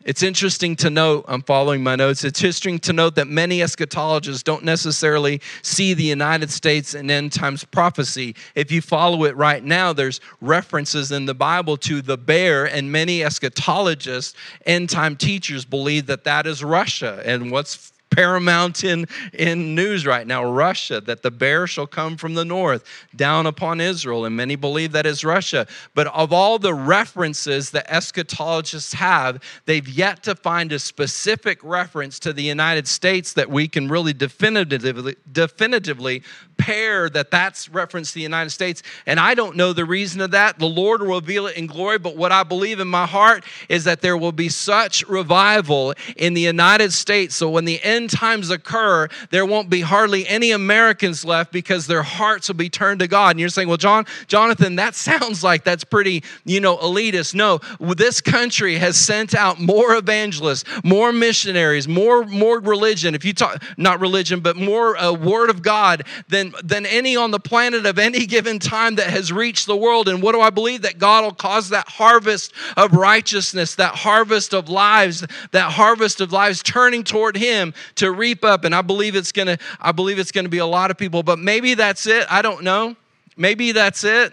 It's 0.06 0.22
interesting 0.22 0.76
to 0.76 0.88
note, 0.88 1.24
I'm 1.26 1.42
following 1.42 1.82
my 1.82 1.96
notes, 1.96 2.22
it's 2.22 2.40
interesting 2.40 2.78
to 2.78 2.92
note 2.92 3.16
that 3.16 3.26
many 3.26 3.58
eschatologists 3.58 4.44
don't 4.44 4.62
necessarily 4.62 5.40
see 5.62 5.94
the 5.94 6.04
United 6.04 6.52
States 6.52 6.94
in 6.94 7.10
end 7.10 7.32
times 7.32 7.64
prophecy. 7.64 8.36
If 8.54 8.70
you 8.70 8.80
follow 8.80 9.24
it 9.24 9.34
right 9.34 9.64
now, 9.64 9.92
there's 9.92 10.20
references 10.40 11.10
in 11.10 11.26
the 11.26 11.34
Bible 11.34 11.76
to 11.78 12.02
the 12.02 12.16
bear, 12.16 12.66
and 12.66 12.92
many 12.92 13.18
eschatologists, 13.18 14.34
end 14.64 14.90
time 14.90 15.16
teachers, 15.16 15.64
believe 15.64 16.06
that 16.06 16.22
that 16.22 16.46
is 16.46 16.62
Russia. 16.62 17.20
And 17.24 17.50
what's 17.50 17.92
paramount 18.10 18.84
in, 18.84 19.06
in 19.32 19.74
news 19.74 20.06
right 20.06 20.26
now 20.26 20.44
Russia, 20.44 21.00
that 21.02 21.22
the 21.22 21.30
bear 21.30 21.66
shall 21.66 21.86
come 21.86 22.16
from 22.16 22.34
the 22.34 22.44
north 22.44 22.84
down 23.14 23.46
upon 23.46 23.80
Israel. 23.80 24.24
And 24.24 24.36
many 24.36 24.56
believe 24.56 24.92
that 24.92 25.06
is 25.06 25.24
Russia. 25.24 25.66
But 25.94 26.06
of 26.08 26.32
all 26.32 26.58
the 26.58 26.74
references 26.74 27.70
that 27.70 27.88
eschatologists 27.88 28.94
have, 28.94 29.42
they've 29.66 29.88
yet 29.88 30.22
to 30.24 30.34
find 30.34 30.72
a 30.72 30.78
specific 30.78 31.58
reference 31.62 32.18
to 32.20 32.32
the 32.32 32.42
United 32.42 32.88
States 32.88 33.32
that 33.34 33.50
we 33.50 33.68
can 33.68 33.88
really 33.88 34.12
definitively, 34.12 35.16
definitively 35.30 36.22
pair 36.56 37.10
that 37.10 37.30
that's 37.30 37.68
reference 37.68 38.10
to 38.10 38.14
the 38.14 38.22
United 38.22 38.50
States. 38.50 38.82
And 39.04 39.20
I 39.20 39.34
don't 39.34 39.56
know 39.56 39.72
the 39.72 39.84
reason 39.84 40.20
of 40.20 40.30
that. 40.30 40.58
The 40.58 40.66
Lord 40.66 41.02
will 41.02 41.20
reveal 41.20 41.46
it 41.46 41.56
in 41.56 41.66
glory. 41.66 41.98
But 41.98 42.16
what 42.16 42.32
I 42.32 42.44
believe 42.44 42.80
in 42.80 42.88
my 42.88 43.06
heart 43.06 43.44
is 43.68 43.84
that 43.84 44.00
there 44.00 44.16
will 44.16 44.32
be 44.32 44.48
such 44.48 45.06
revival 45.08 45.94
in 46.16 46.34
the 46.34 46.40
United 46.40 46.92
States. 46.92 47.34
So 47.34 47.50
when 47.50 47.64
the 47.64 47.82
end 47.82 47.95
times 48.06 48.50
occur, 48.50 49.08
there 49.30 49.46
won't 49.46 49.70
be 49.70 49.80
hardly 49.80 50.28
any 50.28 50.50
Americans 50.50 51.24
left 51.24 51.52
because 51.52 51.86
their 51.86 52.02
hearts 52.02 52.48
will 52.48 52.56
be 52.56 52.68
turned 52.68 53.00
to 53.00 53.08
God. 53.08 53.30
And 53.30 53.40
you're 53.40 53.48
saying, 53.48 53.68
well, 53.68 53.76
John, 53.76 54.06
Jonathan, 54.28 54.76
that 54.76 54.94
sounds 55.06 55.42
like 55.42 55.64
that's 55.64 55.84
pretty, 55.84 56.22
you 56.44 56.60
know, 56.60 56.76
elitist. 56.76 57.34
No, 57.34 57.60
this 57.80 58.20
country 58.20 58.76
has 58.76 58.96
sent 58.96 59.34
out 59.34 59.58
more 59.58 59.94
evangelists, 59.94 60.64
more 60.84 61.12
missionaries, 61.12 61.88
more 61.88 62.24
more 62.24 62.60
religion. 62.60 63.14
If 63.14 63.24
you 63.24 63.32
talk, 63.32 63.62
not 63.76 64.00
religion, 64.00 64.40
but 64.40 64.56
more 64.56 64.96
uh, 64.96 65.12
word 65.12 65.50
of 65.50 65.62
God 65.62 66.04
than, 66.28 66.54
than 66.62 66.86
any 66.86 67.16
on 67.16 67.30
the 67.30 67.40
planet 67.40 67.86
of 67.86 67.98
any 67.98 68.26
given 68.26 68.58
time 68.58 68.96
that 68.96 69.08
has 69.08 69.32
reached 69.32 69.66
the 69.66 69.76
world. 69.76 70.08
And 70.08 70.22
what 70.22 70.32
do 70.32 70.40
I 70.40 70.50
believe? 70.50 70.82
That 70.82 70.98
God 70.98 71.24
will 71.24 71.32
cause 71.32 71.70
that 71.70 71.88
harvest 71.88 72.52
of 72.76 72.92
righteousness, 72.92 73.74
that 73.76 73.94
harvest 73.94 74.54
of 74.54 74.68
lives, 74.68 75.26
that 75.52 75.72
harvest 75.72 76.20
of 76.20 76.32
lives 76.32 76.62
turning 76.62 77.04
toward 77.04 77.36
Him 77.36 77.74
to 77.94 78.10
reap 78.10 78.44
up. 78.44 78.64
And 78.64 78.74
I 78.74 78.82
believe 78.82 79.16
it's 79.16 79.32
gonna, 79.32 79.58
I 79.80 79.92
believe 79.92 80.18
it's 80.18 80.32
gonna 80.32 80.48
be 80.48 80.58
a 80.58 80.66
lot 80.66 80.90
of 80.90 80.98
people, 80.98 81.22
but 81.22 81.38
maybe 81.38 81.74
that's 81.74 82.06
it. 82.06 82.26
I 82.30 82.42
don't 82.42 82.62
know. 82.62 82.96
Maybe 83.36 83.72
that's 83.72 84.04
it. 84.04 84.32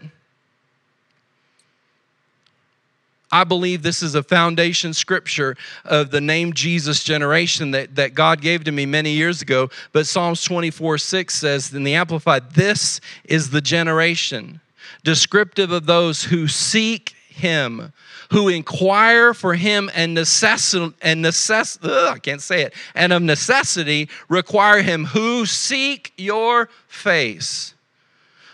I 3.33 3.43
believe 3.43 3.81
this 3.81 4.03
is 4.03 4.13
a 4.13 4.21
foundation 4.21 4.93
scripture 4.93 5.57
of 5.85 6.11
the 6.11 6.21
name 6.21 6.53
Jesus 6.53 7.03
generation 7.03 7.71
that, 7.71 7.95
that 7.95 8.13
God 8.13 8.41
gave 8.41 8.63
to 8.65 8.71
me 8.71 8.85
many 8.85 9.09
years 9.09 9.41
ago. 9.41 9.71
But 9.91 10.05
Psalms 10.05 10.43
24 10.43 10.99
6 10.99 11.33
says 11.33 11.73
in 11.73 11.83
the 11.83 11.95
Amplified, 11.95 12.51
This 12.51 13.01
is 13.23 13.49
the 13.49 13.59
generation 13.59 14.61
descriptive 15.03 15.71
of 15.71 15.87
those 15.87 16.25
who 16.25 16.47
seek 16.47 17.15
Him, 17.27 17.91
who 18.33 18.49
inquire 18.49 19.31
for 19.35 19.53
Him 19.53 19.91
and 19.93 20.15
necessity, 20.15 20.91
and 21.03 21.23
I 21.23 22.17
can't 22.19 22.41
say 22.41 22.63
it, 22.63 22.73
and 22.95 23.13
of 23.13 23.21
necessity 23.21 24.09
require 24.27 24.81
Him, 24.81 25.05
who 25.05 25.45
seek 25.45 26.11
your 26.17 26.67
face, 26.87 27.75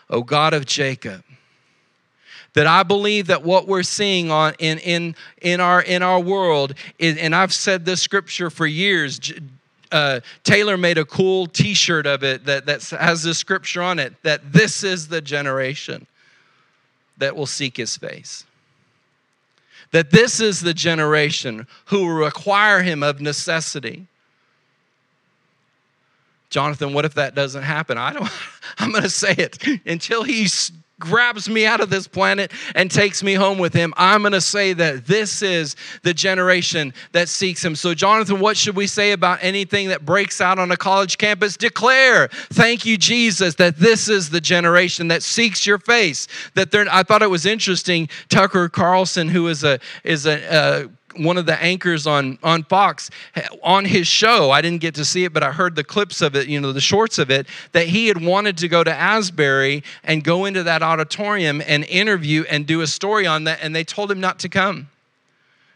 O 0.09 0.21
God 0.21 0.53
of 0.53 0.65
Jacob 0.65 1.23
that 2.55 2.67
I 2.67 2.83
believe 2.83 3.27
that 3.27 3.43
what 3.43 3.67
we're 3.67 3.83
seeing 3.83 4.31
on 4.31 4.53
in 4.59 4.79
in 4.79 5.15
in 5.41 5.61
our 5.61 5.81
in 5.81 6.03
our 6.03 6.19
world 6.19 6.73
is, 6.97 7.15
and 7.15 7.33
I've 7.33 7.53
said 7.53 7.85
this 7.85 8.01
scripture 8.01 8.49
for 8.49 8.67
years. 8.67 9.31
Uh, 9.93 10.19
Taylor 10.43 10.75
made 10.75 10.97
a 10.97 11.05
cool 11.05 11.47
T-shirt 11.47 12.05
of 12.05 12.23
it 12.23 12.45
that 12.45 12.65
that 12.65 12.83
has 12.99 13.23
this 13.23 13.37
scripture 13.37 13.81
on 13.81 13.97
it 13.97 14.13
that 14.23 14.51
this 14.51 14.83
is 14.83 15.07
the 15.07 15.21
generation 15.21 16.05
that 17.17 17.33
will 17.35 17.45
seek 17.45 17.77
His 17.77 17.95
face. 17.95 18.43
That 19.91 20.11
this 20.11 20.39
is 20.39 20.61
the 20.61 20.73
generation 20.73 21.67
who 21.85 22.05
will 22.05 22.15
require 22.15 22.81
Him 22.81 23.03
of 23.03 23.21
necessity. 23.21 24.07
Jonathan, 26.49 26.93
what 26.93 27.05
if 27.05 27.13
that 27.15 27.35
doesn't 27.35 27.63
happen? 27.63 27.97
I 27.97 28.13
don't, 28.13 28.29
I'm 28.79 28.91
going 28.91 29.03
to 29.03 29.09
say 29.09 29.33
it 29.37 29.63
until 29.85 30.23
he 30.23 30.47
grabs 30.99 31.49
me 31.49 31.65
out 31.65 31.79
of 31.79 31.89
this 31.89 32.07
planet 32.07 32.51
and 32.75 32.91
takes 32.91 33.23
me 33.23 33.33
home 33.33 33.57
with 33.57 33.73
him, 33.73 33.93
I'm 33.97 34.21
going 34.21 34.33
to 34.33 34.41
say 34.41 34.73
that 34.73 35.07
this 35.07 35.41
is 35.41 35.75
the 36.03 36.13
generation 36.13 36.93
that 37.13 37.29
seeks 37.29 37.63
him. 37.63 37.75
So, 37.75 37.93
Jonathan, 37.93 38.39
what 38.39 38.57
should 38.57 38.75
we 38.75 38.85
say 38.85 39.13
about 39.13 39.39
anything 39.41 39.87
that 39.87 40.05
breaks 40.05 40.41
out 40.41 40.59
on 40.59 40.71
a 40.71 40.77
college 40.77 41.17
campus? 41.17 41.57
Declare, 41.57 42.27
thank 42.27 42.85
you, 42.85 42.97
Jesus, 42.97 43.55
that 43.55 43.77
this 43.77 44.09
is 44.09 44.29
the 44.29 44.41
generation 44.41 45.07
that 45.07 45.23
seeks 45.23 45.65
your 45.65 45.79
face. 45.79 46.27
That 46.55 46.71
they're, 46.71 46.85
I 46.91 47.03
thought 47.03 47.23
it 47.23 47.29
was 47.29 47.45
interesting. 47.45 48.09
Tucker 48.27 48.69
Carlson, 48.69 49.29
who 49.29 49.47
is 49.47 49.63
a 49.63 49.79
is 50.03 50.25
a 50.25 50.53
uh, 50.53 50.87
one 51.17 51.37
of 51.37 51.45
the 51.45 51.61
anchors 51.61 52.07
on 52.07 52.37
on 52.43 52.63
Fox 52.63 53.09
on 53.63 53.85
his 53.85 54.07
show. 54.07 54.51
I 54.51 54.61
didn't 54.61 54.81
get 54.81 54.95
to 54.95 55.05
see 55.05 55.23
it, 55.23 55.33
but 55.33 55.43
I 55.43 55.51
heard 55.51 55.75
the 55.75 55.83
clips 55.83 56.21
of 56.21 56.35
it, 56.35 56.47
you 56.47 56.59
know, 56.59 56.71
the 56.71 56.81
shorts 56.81 57.17
of 57.17 57.31
it, 57.31 57.47
that 57.71 57.87
he 57.87 58.07
had 58.07 58.21
wanted 58.23 58.57
to 58.57 58.67
go 58.67 58.83
to 58.83 58.93
Asbury 58.93 59.83
and 60.03 60.23
go 60.23 60.45
into 60.45 60.63
that 60.63 60.83
auditorium 60.83 61.61
and 61.65 61.83
interview 61.85 62.43
and 62.49 62.65
do 62.65 62.81
a 62.81 62.87
story 62.87 63.25
on 63.25 63.45
that, 63.45 63.59
and 63.61 63.75
they 63.75 63.83
told 63.83 64.11
him 64.11 64.19
not 64.19 64.39
to 64.39 64.49
come. 64.49 64.89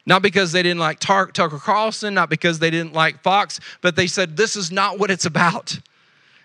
Not 0.06 0.22
because 0.22 0.52
they 0.52 0.64
didn't 0.64 0.80
like 0.80 1.00
Tucker 1.00 1.60
Carlson, 1.60 2.14
not 2.14 2.30
because 2.30 2.60
they 2.60 2.70
didn't 2.70 2.94
like 2.94 3.22
Fox, 3.24 3.60
but 3.82 3.96
they 3.96 4.08
said, 4.08 4.36
This 4.36 4.56
is 4.56 4.72
not 4.72 5.00
what 5.00 5.10
it's 5.10 5.26
about. 5.26 5.80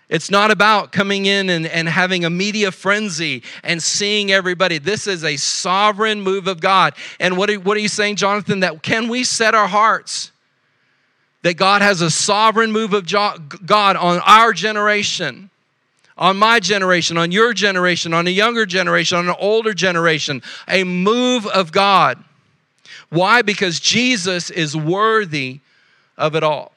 It's 0.09 0.31
not 0.31 0.49
about 0.49 0.91
coming 0.91 1.27
in 1.27 1.49
and, 1.49 1.67
and 1.67 1.87
having 1.87 2.25
a 2.25 2.29
media 2.31 2.71
frenzy 2.71 3.43
and 3.63 3.81
seeing 3.81 4.31
everybody. 4.31 4.79
This 4.79 5.05
is 5.05 5.23
a 5.23 5.37
sovereign 5.37 6.21
move 6.21 6.47
of 6.47 6.59
God. 6.59 6.95
And 7.19 7.37
what 7.37 7.49
are, 7.49 7.59
what 7.59 7.77
are 7.77 7.79
you 7.79 7.87
saying, 7.87 8.15
Jonathan? 8.15 8.61
That 8.61 8.81
can 8.81 9.07
we 9.07 9.23
set 9.23 9.53
our 9.53 9.67
hearts 9.67 10.31
that 11.43 11.57
God 11.57 11.83
has 11.83 12.01
a 12.01 12.09
sovereign 12.09 12.71
move 12.71 12.93
of 12.93 13.05
God 13.05 13.95
on 13.95 14.19
our 14.25 14.51
generation? 14.51 15.49
on 16.19 16.35
my 16.35 16.59
generation, 16.59 17.17
on 17.17 17.31
your 17.31 17.53
generation, 17.53 18.13
on 18.13 18.27
a 18.27 18.29
younger 18.29 18.65
generation, 18.65 19.17
on 19.17 19.29
an 19.29 19.35
older 19.39 19.73
generation, 19.73 20.41
a 20.67 20.83
move 20.83 21.47
of 21.47 21.71
God. 21.71 22.21
Why? 23.09 23.41
Because 23.41 23.79
Jesus 23.79 24.49
is 24.49 24.75
worthy 24.75 25.61
of 26.17 26.35
it 26.35 26.43
all. 26.43 26.73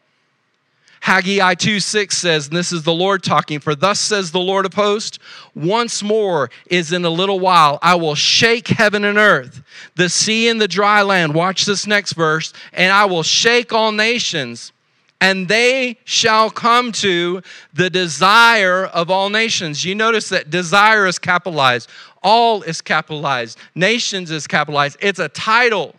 Haggai 1.02 1.54
2 1.54 1.80
6 1.80 2.16
says, 2.16 2.46
and 2.46 2.56
this 2.56 2.70
is 2.70 2.84
the 2.84 2.92
Lord 2.92 3.24
talking, 3.24 3.58
for 3.58 3.74
thus 3.74 3.98
says 3.98 4.30
the 4.30 4.38
Lord 4.38 4.64
of 4.64 4.74
hosts, 4.74 5.18
once 5.52 6.00
more 6.00 6.48
is 6.66 6.92
in 6.92 7.04
a 7.04 7.10
little 7.10 7.40
while, 7.40 7.80
I 7.82 7.96
will 7.96 8.14
shake 8.14 8.68
heaven 8.68 9.04
and 9.04 9.18
earth, 9.18 9.62
the 9.96 10.08
sea 10.08 10.48
and 10.48 10.60
the 10.60 10.68
dry 10.68 11.02
land. 11.02 11.34
Watch 11.34 11.64
this 11.64 11.88
next 11.88 12.12
verse, 12.12 12.52
and 12.72 12.92
I 12.92 13.06
will 13.06 13.24
shake 13.24 13.72
all 13.72 13.90
nations 13.90 14.72
and 15.20 15.46
they 15.46 15.98
shall 16.04 16.50
come 16.50 16.90
to 16.90 17.42
the 17.74 17.88
desire 17.88 18.86
of 18.86 19.08
all 19.08 19.28
nations. 19.28 19.84
You 19.84 19.96
notice 19.96 20.28
that 20.28 20.50
desire 20.50 21.06
is 21.06 21.18
capitalized, 21.18 21.88
all 22.22 22.62
is 22.62 22.80
capitalized, 22.80 23.58
nations 23.74 24.30
is 24.30 24.46
capitalized. 24.46 24.98
It's 25.00 25.18
a 25.18 25.28
title. 25.28 25.96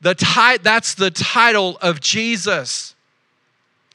The 0.00 0.16
ti- 0.16 0.58
that's 0.62 0.94
the 0.94 1.12
title 1.12 1.78
of 1.82 2.00
Jesus. 2.00 2.91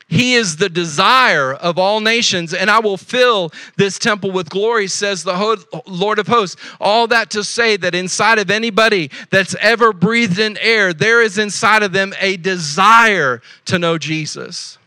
He 0.09 0.35
is 0.35 0.55
the 0.55 0.69
desire 0.69 1.53
of 1.53 1.77
all 1.77 1.99
nations, 1.99 2.53
and 2.53 2.71
I 2.71 2.79
will 2.79 2.95
fill 2.95 3.51
this 3.75 3.99
temple 3.99 4.31
with 4.31 4.49
glory, 4.49 4.87
says 4.87 5.23
the 5.23 5.65
Lord 5.85 6.17
of 6.17 6.27
hosts. 6.27 6.55
All 6.79 7.07
that 7.07 7.29
to 7.31 7.43
say 7.43 7.75
that 7.75 7.93
inside 7.93 8.39
of 8.39 8.49
anybody 8.49 9.11
that's 9.31 9.53
ever 9.59 9.91
breathed 9.91 10.39
in 10.39 10.57
air, 10.59 10.93
there 10.93 11.21
is 11.21 11.37
inside 11.37 11.83
of 11.83 11.91
them 11.91 12.13
a 12.21 12.37
desire 12.37 13.41
to 13.65 13.77
know 13.77 13.97
Jesus. 13.97 14.77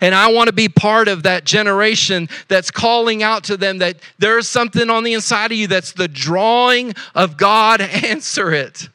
And 0.00 0.14
I 0.14 0.32
want 0.32 0.46
to 0.46 0.54
be 0.54 0.68
part 0.68 1.08
of 1.08 1.24
that 1.24 1.44
generation 1.44 2.28
that's 2.46 2.70
calling 2.70 3.22
out 3.22 3.44
to 3.44 3.56
them 3.56 3.78
that 3.78 3.96
there's 4.18 4.48
something 4.48 4.90
on 4.90 5.02
the 5.02 5.14
inside 5.14 5.52
of 5.52 5.58
you 5.58 5.66
that's 5.66 5.92
the 5.92 6.08
drawing 6.08 6.94
of 7.16 7.36
God. 7.36 7.80
Answer 8.04 8.52
it. 8.52 8.88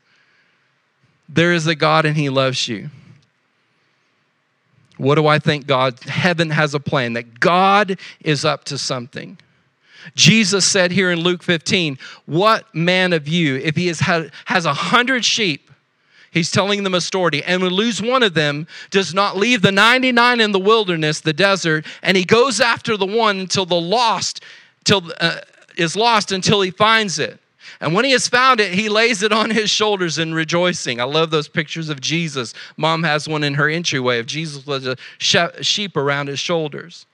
There 1.28 1.54
is 1.54 1.68
a 1.68 1.76
God 1.76 2.06
and 2.06 2.16
He 2.16 2.30
loves 2.30 2.68
you. 2.70 2.90
What 5.00 5.16
do 5.16 5.28
I 5.28 5.40
think 5.40 5.66
God? 5.66 5.98
Heaven 6.02 6.50
has 6.50 6.74
a 6.74 6.80
plan, 6.80 7.14
that 7.14 7.40
God 7.40 7.98
is 8.20 8.44
up 8.44 8.66
to 8.66 8.78
something. 8.78 9.38
Jesus 10.14 10.66
said 10.66 10.92
here 10.92 11.10
in 11.10 11.22
Luke 11.22 11.42
15, 11.42 11.98
What 12.26 12.66
man 12.76 13.14
of 13.14 13.26
you, 13.26 13.56
if 13.56 13.78
he 13.78 13.88
has, 13.88 14.02
has 14.02 14.66
a 14.66 14.74
hundred 14.74 15.24
sheep, 15.24 15.72
he's 16.32 16.52
telling 16.52 16.84
them 16.84 16.94
a 16.94 17.00
story, 17.00 17.42
and 17.46 17.64
would 17.64 17.72
lose 17.72 18.02
one 18.02 18.24
of 18.24 18.34
them, 18.34 18.68
does 18.90 19.14
not 19.14 19.38
leave 19.38 19.62
the 19.62 19.72
99 19.72 20.42
in 20.42 20.52
the 20.52 20.60
wilderness, 20.60 21.22
the 21.22 21.32
desert, 21.32 21.86
and 22.04 22.18
he 22.18 22.26
goes 22.26 22.60
after 22.60 22.98
the 22.98 23.06
one 23.06 23.40
until 23.40 23.66
the 23.66 23.80
lost, 23.80 24.44
till 24.84 25.10
uh, 25.22 25.38
is 25.78 25.96
lost 25.96 26.34
until 26.34 26.60
he 26.60 26.72
finds 26.72 27.20
it. 27.20 27.40
And 27.80 27.94
when 27.94 28.06
he 28.06 28.12
has 28.12 28.28
found 28.28 28.60
it, 28.60 28.74
he 28.74 28.90
lays 28.90 29.24
it 29.24 29.32
on 29.32 29.50
his 29.50 29.70
shoulders 29.70 30.18
in 30.18 30.34
rejoicing. 30.34 31.00
I 31.00 31.06
love 31.06 31.32
those 31.32 31.48
pictures 31.48 31.90
of 31.90 32.02
Jesus. 32.02 32.54
Mom 32.78 33.04
has 33.04 33.28
one 33.28 33.44
in 33.44 33.56
her 33.56 33.70
entryway 33.70 34.20
of 34.20 34.26
Jesus 34.26 34.66
with 34.66 34.86
a 34.86 34.98
sheep 35.20 35.96
around 35.96 36.28
his 36.28 36.40
shoulders. 36.40 37.06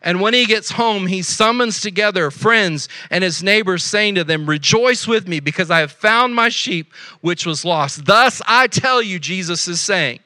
And 0.00 0.20
when 0.20 0.32
he 0.32 0.46
gets 0.46 0.70
home, 0.70 1.06
he 1.08 1.22
summons 1.22 1.80
together 1.80 2.30
friends 2.30 2.88
and 3.10 3.24
his 3.24 3.42
neighbors, 3.42 3.82
saying 3.82 4.14
to 4.14 4.24
them, 4.24 4.46
Rejoice 4.46 5.08
with 5.08 5.26
me, 5.26 5.40
because 5.40 5.70
I 5.70 5.80
have 5.80 5.90
found 5.90 6.34
my 6.34 6.48
sheep 6.48 6.92
which 7.20 7.44
was 7.44 7.64
lost. 7.64 8.04
Thus 8.04 8.40
I 8.46 8.68
tell 8.68 9.02
you, 9.02 9.18
Jesus 9.18 9.66
is 9.66 9.80
saying, 9.80 10.20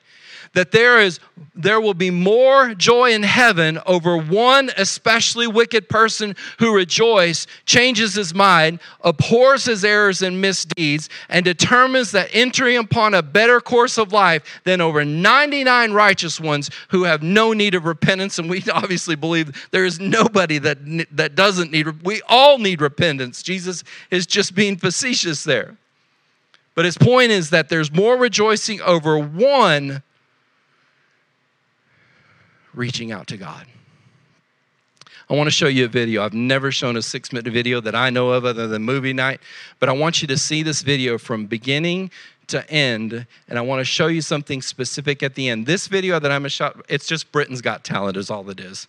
that 0.54 0.72
there 0.72 1.00
is 1.00 1.18
there 1.54 1.80
will 1.80 1.94
be 1.94 2.10
more 2.10 2.74
joy 2.74 3.12
in 3.12 3.22
heaven 3.22 3.78
over 3.84 4.16
one 4.16 4.70
especially 4.76 5.46
wicked 5.46 5.88
person 5.88 6.34
who 6.58 6.74
rejoices, 6.74 7.46
changes 7.66 8.14
his 8.14 8.34
mind, 8.34 8.80
abhors 9.02 9.66
his 9.66 9.84
errors 9.84 10.22
and 10.22 10.40
misdeeds, 10.40 11.10
and 11.28 11.44
determines 11.44 12.10
that 12.12 12.30
entering 12.32 12.78
upon 12.78 13.12
a 13.12 13.22
better 13.22 13.60
course 13.60 13.98
of 13.98 14.12
life 14.12 14.60
than 14.64 14.80
over 14.80 15.04
99 15.04 15.92
righteous 15.92 16.40
ones 16.40 16.70
who 16.88 17.04
have 17.04 17.22
no 17.22 17.52
need 17.52 17.74
of 17.74 17.84
repentance. 17.84 18.38
And 18.38 18.48
we 18.48 18.62
obviously 18.72 19.14
believe 19.14 19.68
there 19.72 19.84
is 19.84 20.00
nobody 20.00 20.58
that, 20.58 20.78
that 21.10 21.34
doesn't 21.34 21.70
need, 21.70 22.02
we 22.02 22.22
all 22.28 22.58
need 22.58 22.80
repentance. 22.80 23.42
Jesus 23.42 23.84
is 24.10 24.26
just 24.26 24.54
being 24.54 24.76
facetious 24.76 25.44
there. 25.44 25.76
But 26.74 26.86
his 26.86 26.96
point 26.96 27.30
is 27.30 27.50
that 27.50 27.68
there's 27.68 27.92
more 27.92 28.16
rejoicing 28.16 28.80
over 28.80 29.18
one 29.18 30.02
reaching 32.74 33.12
out 33.12 33.26
to 33.28 33.36
God. 33.36 33.66
I 35.30 35.34
want 35.34 35.46
to 35.46 35.52
show 35.52 35.68
you 35.68 35.86
a 35.86 35.88
video. 35.88 36.22
I've 36.24 36.34
never 36.34 36.70
shown 36.70 36.96
a 36.96 37.02
six 37.02 37.32
minute 37.32 37.50
video 37.52 37.80
that 37.80 37.94
I 37.94 38.10
know 38.10 38.30
of 38.30 38.44
other 38.44 38.66
than 38.66 38.82
movie 38.82 39.12
night, 39.12 39.40
but 39.78 39.88
I 39.88 39.92
want 39.92 40.20
you 40.20 40.28
to 40.28 40.36
see 40.36 40.62
this 40.62 40.82
video 40.82 41.16
from 41.16 41.46
beginning 41.46 42.10
to 42.48 42.68
end, 42.70 43.26
and 43.48 43.58
I 43.58 43.62
want 43.62 43.80
to 43.80 43.84
show 43.84 44.08
you 44.08 44.20
something 44.20 44.60
specific 44.60 45.22
at 45.22 45.34
the 45.34 45.48
end. 45.48 45.66
This 45.66 45.86
video 45.86 46.18
that 46.18 46.30
I'm 46.30 46.44
a 46.44 46.48
shot, 46.48 46.84
it's 46.88 47.06
just 47.06 47.32
Britain's 47.32 47.62
Got 47.62 47.82
Talent, 47.84 48.16
is 48.16 48.30
all 48.30 48.48
it 48.50 48.60
is. 48.60 48.88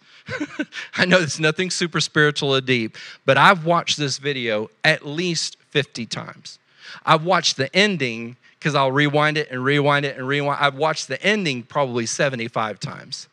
I 0.96 1.06
know 1.06 1.19
it's 1.19 1.39
nothing 1.39 1.69
super 1.69 2.02
spiritual 2.02 2.54
or 2.54 2.62
deep, 2.62 2.98
but 3.26 3.38
I've 3.38 3.65
watched 3.65 3.98
this 3.98 4.17
video 4.17 4.69
at 4.84 5.06
least 5.06 5.58
50 5.69 6.06
times. 6.08 6.60
I've 7.06 7.24
watched 7.24 7.58
the 7.58 7.74
ending 7.76 8.36
because 8.60 8.76
I'll 8.76 8.91
rewind 8.91 9.38
it 9.38 9.50
and 9.52 9.63
rewind 9.63 10.06
it 10.06 10.17
and 10.17 10.28
rewind. 10.28 10.60
I've 10.62 10.76
watched 10.76 11.08
the 11.08 11.22
ending 11.24 11.63
probably 11.63 12.06
75 12.06 12.80
times. 12.80 13.28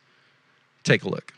Take 0.83 1.03
a 1.03 1.09
look. 1.09 1.33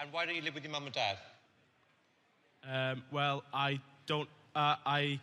And 0.00 0.10
why 0.12 0.24
don't 0.24 0.34
you 0.34 0.42
live 0.42 0.54
with 0.54 0.64
your 0.64 0.72
mum 0.72 0.86
and 0.86 0.94
dad? 0.94 1.18
Um, 2.66 3.02
well, 3.10 3.42
I 3.52 3.80
don't. 4.06 4.28
Uh, 4.54 4.76
I, 4.86 5.20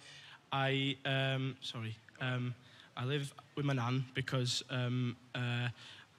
I. 0.51 0.97
Um, 1.05 1.55
sorry. 1.61 1.95
Um, 2.21 2.53
I 2.95 3.05
live 3.05 3.33
with 3.55 3.65
my 3.65 3.73
nan 3.73 4.05
because 4.13 4.63
um, 4.69 5.15
uh, 5.33 5.69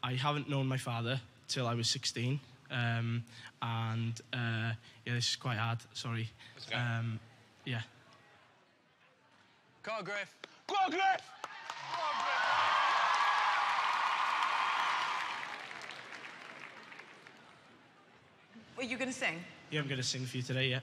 I 0.03 0.15
haven't 0.15 0.49
known 0.49 0.67
my 0.67 0.77
father 0.77 1.21
till 1.49 1.67
I 1.67 1.75
was 1.75 1.89
16 1.89 2.41
um, 2.71 3.23
and 3.63 4.21
uh, 4.33 4.73
yeah, 5.07 5.15
this 5.15 5.31
is 5.31 5.37
quite 5.37 5.59
hard. 5.59 5.79
Sorry. 5.93 6.29
Um, 6.75 7.19
yeah. 7.65 7.81
Go 9.83 9.93
on, 9.93 10.05
Griff. 10.05 10.35
Go 10.67 10.75
on, 10.85 10.91
Griff! 10.91 11.23
What 18.75 18.87
are 18.87 18.91
you 18.91 18.97
going 18.97 19.11
to 19.11 19.17
sing? 19.17 19.35
Yeah, 19.71 19.81
I'm 19.81 19.89
gonna 19.89 20.03
sing 20.03 20.25
for 20.25 20.37
you 20.37 20.43
today. 20.43 20.69
Yeah. 20.69 20.81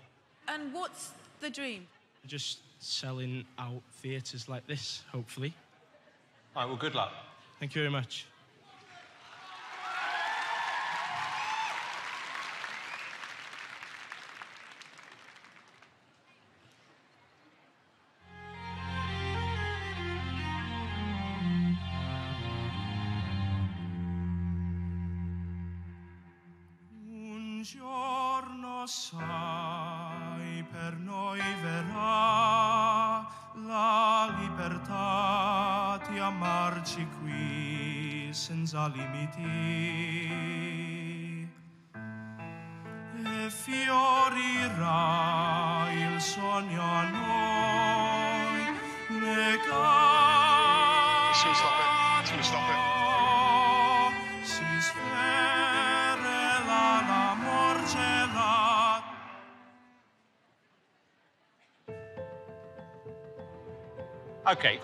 And 0.47 0.73
what's 0.73 1.11
the 1.39 1.49
dream? 1.49 1.87
Just 2.27 2.59
selling 2.79 3.45
out 3.57 3.81
theatres 3.93 4.47
like 4.47 4.67
this, 4.67 5.03
hopefully. 5.11 5.53
All 6.55 6.63
right, 6.63 6.67
well, 6.67 6.77
good 6.77 6.93
luck. 6.93 7.13
Thank 7.59 7.73
you 7.73 7.81
very 7.81 7.91
much. 7.91 8.25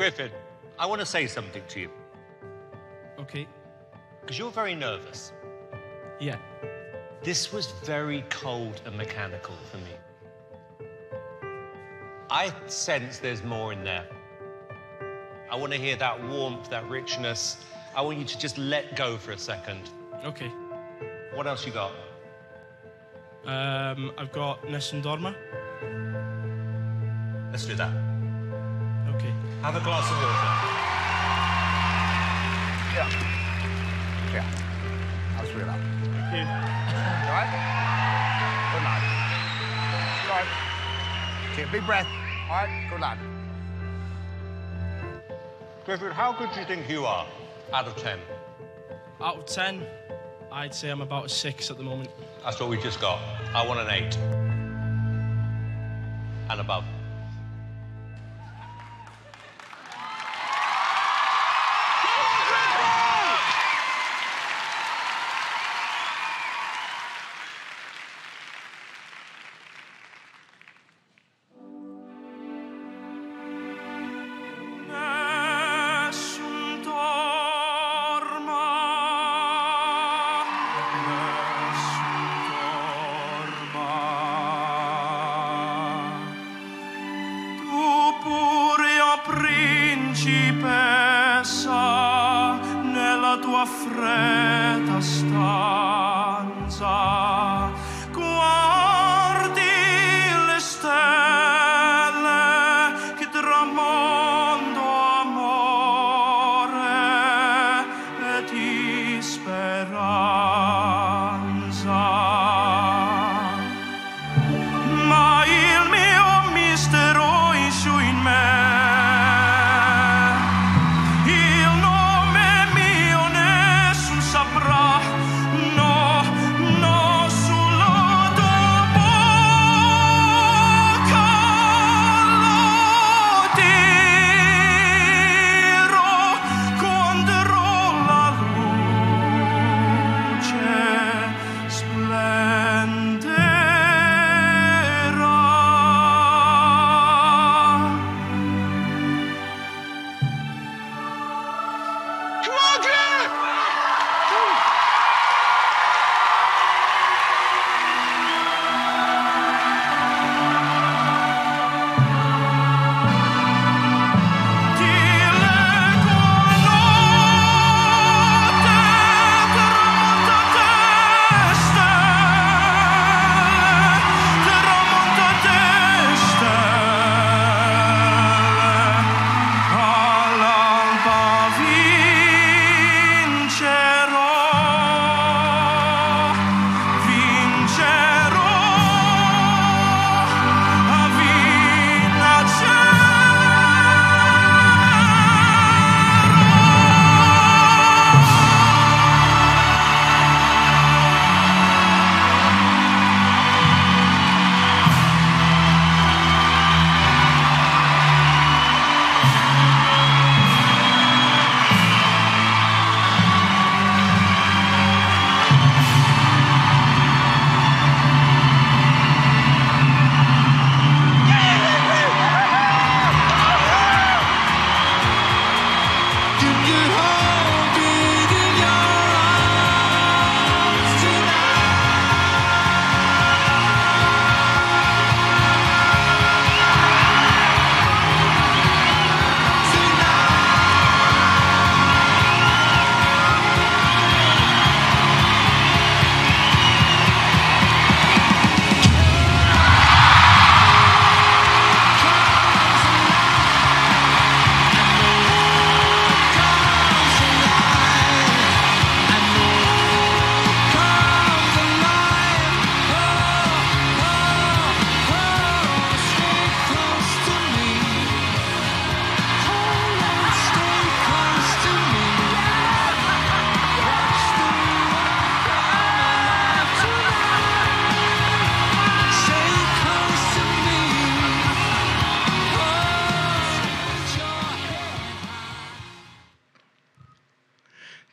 Griffin, 0.01 0.31
I 0.79 0.87
want 0.87 0.99
to 0.99 1.05
say 1.05 1.27
something 1.27 1.61
to 1.67 1.79
you 1.79 1.89
Okay. 3.19 3.47
because 4.19 4.39
you're 4.39 4.49
very 4.49 4.73
nervous. 4.73 5.31
Yeah. 6.19 6.37
This 7.21 7.53
was 7.53 7.67
very 7.83 8.25
cold 8.31 8.81
and 8.87 8.97
mechanical 8.97 9.53
for 9.69 9.77
me. 9.77 10.89
I 12.31 12.51
sense 12.65 13.19
there's 13.19 13.43
more 13.43 13.73
in 13.73 13.83
there. 13.83 14.07
I 15.51 15.55
want 15.55 15.71
to 15.71 15.77
hear 15.77 15.97
that 15.97 16.27
warmth, 16.29 16.71
that 16.71 16.89
richness. 16.89 17.57
I 17.95 18.01
want 18.01 18.17
you 18.17 18.25
to 18.25 18.39
just 18.39 18.57
let 18.57 18.95
go 18.95 19.17
for 19.17 19.33
a 19.33 19.37
second. 19.37 19.91
Okay. 20.25 20.51
What 21.35 21.45
else 21.45 21.63
you 21.63 21.73
got? 21.73 21.91
Um, 23.45 24.13
I've 24.17 24.31
got 24.31 24.67
Nessun 24.67 25.03
Dorma. 25.03 25.35
Let's 27.51 27.67
do 27.67 27.75
that. 27.75 28.10
Okay. 29.21 29.33
Have 29.61 29.75
a 29.75 29.81
glass 29.81 30.09
of 30.09 30.17
water. 30.17 30.33
Yeah. 32.95 33.07
Yeah. 34.33 35.37
I'll 35.37 35.45
screw 35.45 35.61
it 35.61 35.67
up. 35.69 35.77
Thank 35.77 36.33
you. 36.33 36.41
All 36.41 37.35
right? 37.37 37.51
Good 38.73 38.83
lad. 38.83 39.01
All 40.25 40.37
right. 40.37 40.49
Take 41.55 41.67
a 41.67 41.71
big 41.71 41.85
breath. 41.85 42.07
All 42.49 42.65
right? 42.65 42.87
Good 42.89 42.99
lad. 42.99 43.19
Griffin, 45.85 46.11
how 46.11 46.33
good 46.33 46.49
do 46.55 46.59
you 46.59 46.65
think 46.65 46.89
you 46.89 47.05
are 47.05 47.27
out 47.73 47.85
of 47.85 47.95
10? 47.97 48.17
Out 49.21 49.37
of 49.37 49.45
10, 49.45 49.85
I'd 50.51 50.73
say 50.73 50.89
I'm 50.89 51.01
about 51.01 51.25
a 51.25 51.29
6 51.29 51.69
at 51.69 51.77
the 51.77 51.83
moment. 51.83 52.09
That's 52.43 52.59
what 52.59 52.69
we 52.69 52.77
just 52.77 52.99
got. 52.99 53.19
I 53.53 53.67
want 53.67 53.79
an 53.81 53.87
8. 53.87 54.17
And 56.49 56.59
above. 56.59 56.85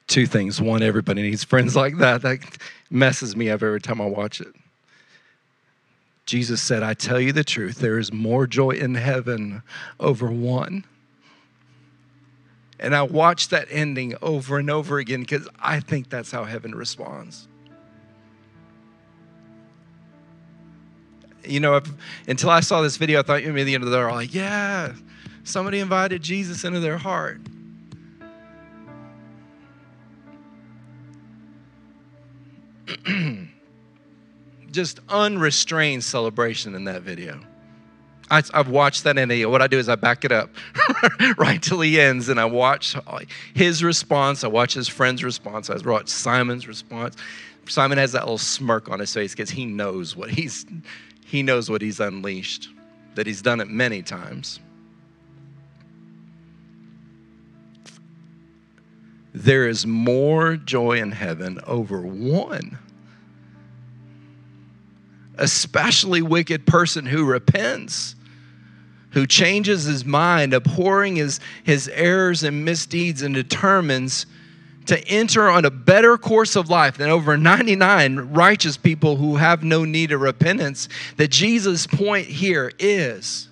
Two 0.09 0.27
things. 0.27 0.61
One, 0.61 0.83
everybody 0.83 1.23
needs 1.23 1.45
friends 1.45 1.77
like 1.77 1.99
that. 1.99 2.23
That 2.23 2.41
messes 2.91 3.37
me 3.37 3.51
up 3.51 3.63
every 3.63 3.81
time 3.81 4.01
I 4.01 4.07
watch 4.07 4.41
it. 4.41 4.55
Jesus 6.25 6.61
said, 6.61 6.83
I 6.83 6.95
tell 6.95 7.21
you 7.21 7.33
the 7.33 7.45
truth, 7.45 7.79
there 7.79 7.99
is 7.99 8.13
more 8.13 8.47
joy 8.47 8.73
in 8.73 8.95
heaven 8.95 9.63
over 10.01 10.31
one. 10.31 10.85
And 12.81 12.95
I 12.95 13.03
watch 13.03 13.49
that 13.49 13.67
ending 13.71 14.15
over 14.23 14.59
and 14.59 14.71
over 14.71 14.99
again 14.99 15.21
because 15.21 15.49
I 15.61 15.81
think 15.81 16.11
that's 16.11 16.31
how 16.31 16.45
heaven 16.45 16.75
responds. 16.75 17.49
You 21.45 21.61
know, 21.61 21.77
if, 21.77 21.89
until 22.29 22.51
I 22.51 22.61
saw 22.61 22.83
this 22.83 22.97
video, 22.99 23.21
I 23.21 23.23
thought 23.23 23.43
you 23.43 23.49
maybe 23.49 23.65
the 23.65 23.75
end 23.75 23.85
of 23.85 23.91
the 23.91 23.97
day, 23.97 24.05
like, 24.05 24.35
yeah, 24.35 24.93
somebody 25.45 25.81
invited 25.81 26.23
Jesus 26.23 26.65
into 26.65 26.81
their 26.81 26.99
heart. 26.99 27.41
Just 34.71 35.01
unrestrained 35.09 36.05
celebration 36.05 36.75
in 36.75 36.85
that 36.85 37.03
video. 37.03 37.41
I, 38.31 38.43
have 38.53 38.69
watched 38.69 39.05
that 39.05 39.17
and 39.17 39.51
what 39.51 39.63
I 39.63 39.67
do 39.67 39.79
is 39.79 39.89
I 39.89 39.97
back 39.97 40.25
it 40.25 40.33
up 40.33 40.51
right 41.39 41.63
till 41.63 41.81
he 41.81 41.99
ends 41.99 42.29
and 42.29 42.39
I 42.39 42.45
watch 42.45 42.95
his 43.55 43.83
response. 43.83 44.45
I 44.45 44.49
watch 44.49 44.75
his 44.75 44.87
friend's 44.87 45.25
response. 45.25 45.71
I 45.71 45.77
watch 45.77 46.09
Simon's 46.09 46.69
response. 46.69 47.17
Simon 47.67 47.99
has 47.99 48.13
that 48.13 48.25
little 48.25 48.39
smirk 48.39 48.91
on 48.91 49.01
his 49.01 49.13
face 49.13 49.33
because 49.33 49.51
he 49.51 49.65
knows 49.65 50.15
what 50.17 50.31
he's 50.31 50.67
he 51.25 51.43
knows 51.43 51.71
what 51.71 51.83
he's 51.83 52.01
unleashed, 52.01 52.69
that 53.15 53.27
he's 53.27 53.43
done 53.43 53.61
it 53.61 53.69
many 53.69 54.03
times. 54.03 54.61
There 59.35 59.69
is 59.69 59.87
more 59.87 60.57
joy 60.57 60.99
in 60.99 61.13
heaven 61.13 61.61
over 61.67 62.01
one 62.01 62.79
especially 65.39 66.23
wicked 66.23 66.67
person 66.67 67.07
who 67.07 67.25
repents 67.25 68.15
who 69.11 69.27
changes 69.27 69.85
his 69.85 70.05
mind, 70.05 70.53
abhorring 70.53 71.17
his, 71.17 71.41
his 71.65 71.89
errors 71.89 72.43
and 72.43 72.65
misdeeds, 72.65 73.23
and 73.23 73.35
determines 73.35 74.27
to 74.87 74.99
enter 75.07 75.49
on 75.49 75.65
a 75.65 75.71
better 75.71 76.17
course 76.17 76.57
of 76.57 76.71
life 76.71 76.97
than 76.97 77.11
over 77.11 77.37
99 77.37 78.17
righteous 78.33 78.77
people 78.77 79.17
who 79.17 79.37
have 79.37 79.63
no 79.63 79.85
need 79.85 80.13
of 80.13 80.21
repentance. 80.21 80.89
That 81.17 81.31
Jesus' 81.31 81.87
point 81.87 82.27
here 82.27 82.73
is 82.79 83.49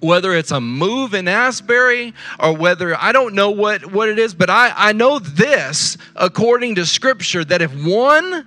whether 0.00 0.32
it's 0.32 0.50
a 0.50 0.60
move 0.60 1.12
in 1.12 1.28
Asbury 1.28 2.14
or 2.38 2.56
whether 2.56 2.96
I 2.96 3.12
don't 3.12 3.34
know 3.34 3.50
what, 3.50 3.92
what 3.92 4.08
it 4.08 4.18
is, 4.18 4.34
but 4.34 4.48
I, 4.48 4.72
I 4.74 4.92
know 4.92 5.18
this 5.18 5.98
according 6.16 6.76
to 6.76 6.86
Scripture 6.86 7.44
that 7.44 7.60
if 7.60 7.70
one, 7.84 8.46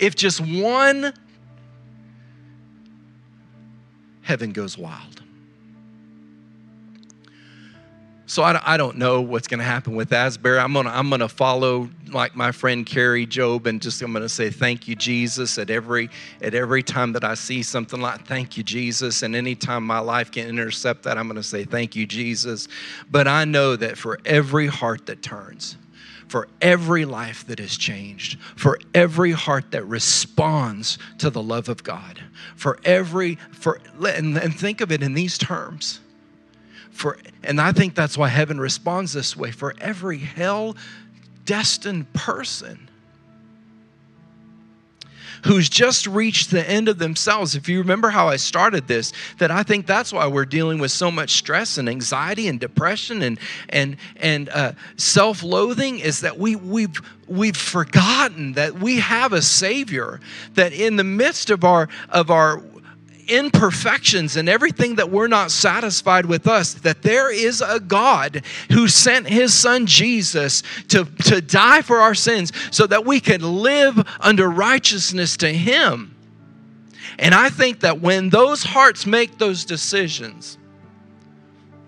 if 0.00 0.16
just 0.16 0.40
one 0.40 1.12
heaven 4.22 4.52
goes 4.52 4.76
wild. 4.78 5.22
So 8.30 8.44
I, 8.44 8.60
I 8.64 8.76
don't 8.76 8.96
know 8.96 9.20
what's 9.22 9.48
going 9.48 9.58
to 9.58 9.64
happen 9.64 9.96
with 9.96 10.12
Asbury. 10.12 10.60
I'm 10.60 10.72
to 10.72 10.88
I'm 10.88 11.10
to 11.10 11.28
follow 11.28 11.90
like 12.12 12.36
my 12.36 12.52
friend 12.52 12.86
Kari 12.86 13.26
Jobe 13.26 13.66
and 13.66 13.82
just 13.82 14.00
I'm 14.02 14.12
to 14.12 14.28
say 14.28 14.50
thank 14.50 14.86
you 14.86 14.94
Jesus 14.94 15.58
at 15.58 15.68
every 15.68 16.10
at 16.40 16.54
every 16.54 16.84
time 16.84 17.12
that 17.14 17.24
I 17.24 17.34
see 17.34 17.64
something 17.64 18.00
like 18.00 18.24
thank 18.28 18.56
you 18.56 18.62
Jesus 18.62 19.22
and 19.22 19.34
anytime 19.34 19.84
my 19.84 19.98
life 19.98 20.30
can 20.30 20.46
intercept 20.46 21.02
that 21.02 21.18
I'm 21.18 21.26
to 21.38 21.42
say 21.42 21.64
thank 21.64 21.96
you 21.96 22.06
Jesus. 22.06 22.68
But 23.10 23.26
I 23.26 23.44
know 23.44 23.74
that 23.74 23.98
for 23.98 24.20
every 24.24 24.68
heart 24.68 25.06
that 25.06 25.22
turns, 25.22 25.76
for 26.30 26.46
every 26.60 27.04
life 27.04 27.44
that 27.48 27.58
is 27.58 27.76
changed, 27.76 28.38
for 28.54 28.78
every 28.94 29.32
heart 29.32 29.72
that 29.72 29.84
responds 29.84 30.96
to 31.18 31.28
the 31.28 31.42
love 31.42 31.68
of 31.68 31.82
God, 31.82 32.22
for 32.54 32.78
every, 32.84 33.34
for, 33.50 33.80
and, 33.98 34.38
and 34.38 34.54
think 34.54 34.80
of 34.80 34.92
it 34.92 35.02
in 35.02 35.14
these 35.14 35.36
terms. 35.36 35.98
For, 36.92 37.18
and 37.42 37.60
I 37.60 37.72
think 37.72 37.96
that's 37.96 38.16
why 38.16 38.28
heaven 38.28 38.60
responds 38.60 39.12
this 39.12 39.36
way 39.36 39.50
for 39.50 39.74
every 39.80 40.18
hell 40.18 40.76
destined 41.46 42.12
person 42.12 42.88
who's 45.44 45.68
just 45.68 46.06
reached 46.06 46.50
the 46.50 46.68
end 46.68 46.88
of 46.88 46.98
themselves. 46.98 47.54
If 47.54 47.68
you 47.68 47.78
remember 47.78 48.10
how 48.10 48.28
I 48.28 48.36
started 48.36 48.86
this, 48.86 49.12
that 49.38 49.50
I 49.50 49.62
think 49.62 49.86
that's 49.86 50.12
why 50.12 50.26
we're 50.26 50.44
dealing 50.44 50.78
with 50.78 50.90
so 50.90 51.10
much 51.10 51.30
stress 51.30 51.78
and 51.78 51.88
anxiety 51.88 52.48
and 52.48 52.60
depression 52.60 53.22
and 53.22 53.38
and 53.68 53.96
and 54.16 54.48
uh, 54.48 54.72
self-loathing 54.96 55.98
is 55.98 56.20
that 56.20 56.38
we 56.38 56.56
we've 56.56 57.00
we've 57.26 57.56
forgotten 57.56 58.54
that 58.54 58.74
we 58.74 58.98
have 58.98 59.32
a 59.32 59.42
Savior 59.42 60.20
that 60.54 60.72
in 60.72 60.96
the 60.96 61.04
midst 61.04 61.50
of 61.50 61.64
our 61.64 61.88
of 62.10 62.30
our 62.30 62.62
imperfections 63.30 64.36
and 64.36 64.48
everything 64.48 64.96
that 64.96 65.10
we're 65.10 65.28
not 65.28 65.50
satisfied 65.50 66.26
with 66.26 66.46
us, 66.46 66.74
that 66.74 67.02
there 67.02 67.32
is 67.32 67.62
a 67.62 67.80
God 67.80 68.44
who 68.72 68.88
sent 68.88 69.28
his 69.28 69.54
son 69.54 69.86
Jesus 69.86 70.62
to, 70.88 71.04
to 71.24 71.40
die 71.40 71.82
for 71.82 71.98
our 71.98 72.14
sins 72.14 72.52
so 72.70 72.86
that 72.86 73.06
we 73.06 73.20
could 73.20 73.42
live 73.42 73.98
under 74.20 74.48
righteousness 74.48 75.36
to 75.38 75.48
him. 75.52 76.14
And 77.18 77.34
I 77.34 77.50
think 77.50 77.80
that 77.80 78.00
when 78.00 78.30
those 78.30 78.62
hearts 78.62 79.06
make 79.06 79.38
those 79.38 79.64
decisions, 79.64 80.58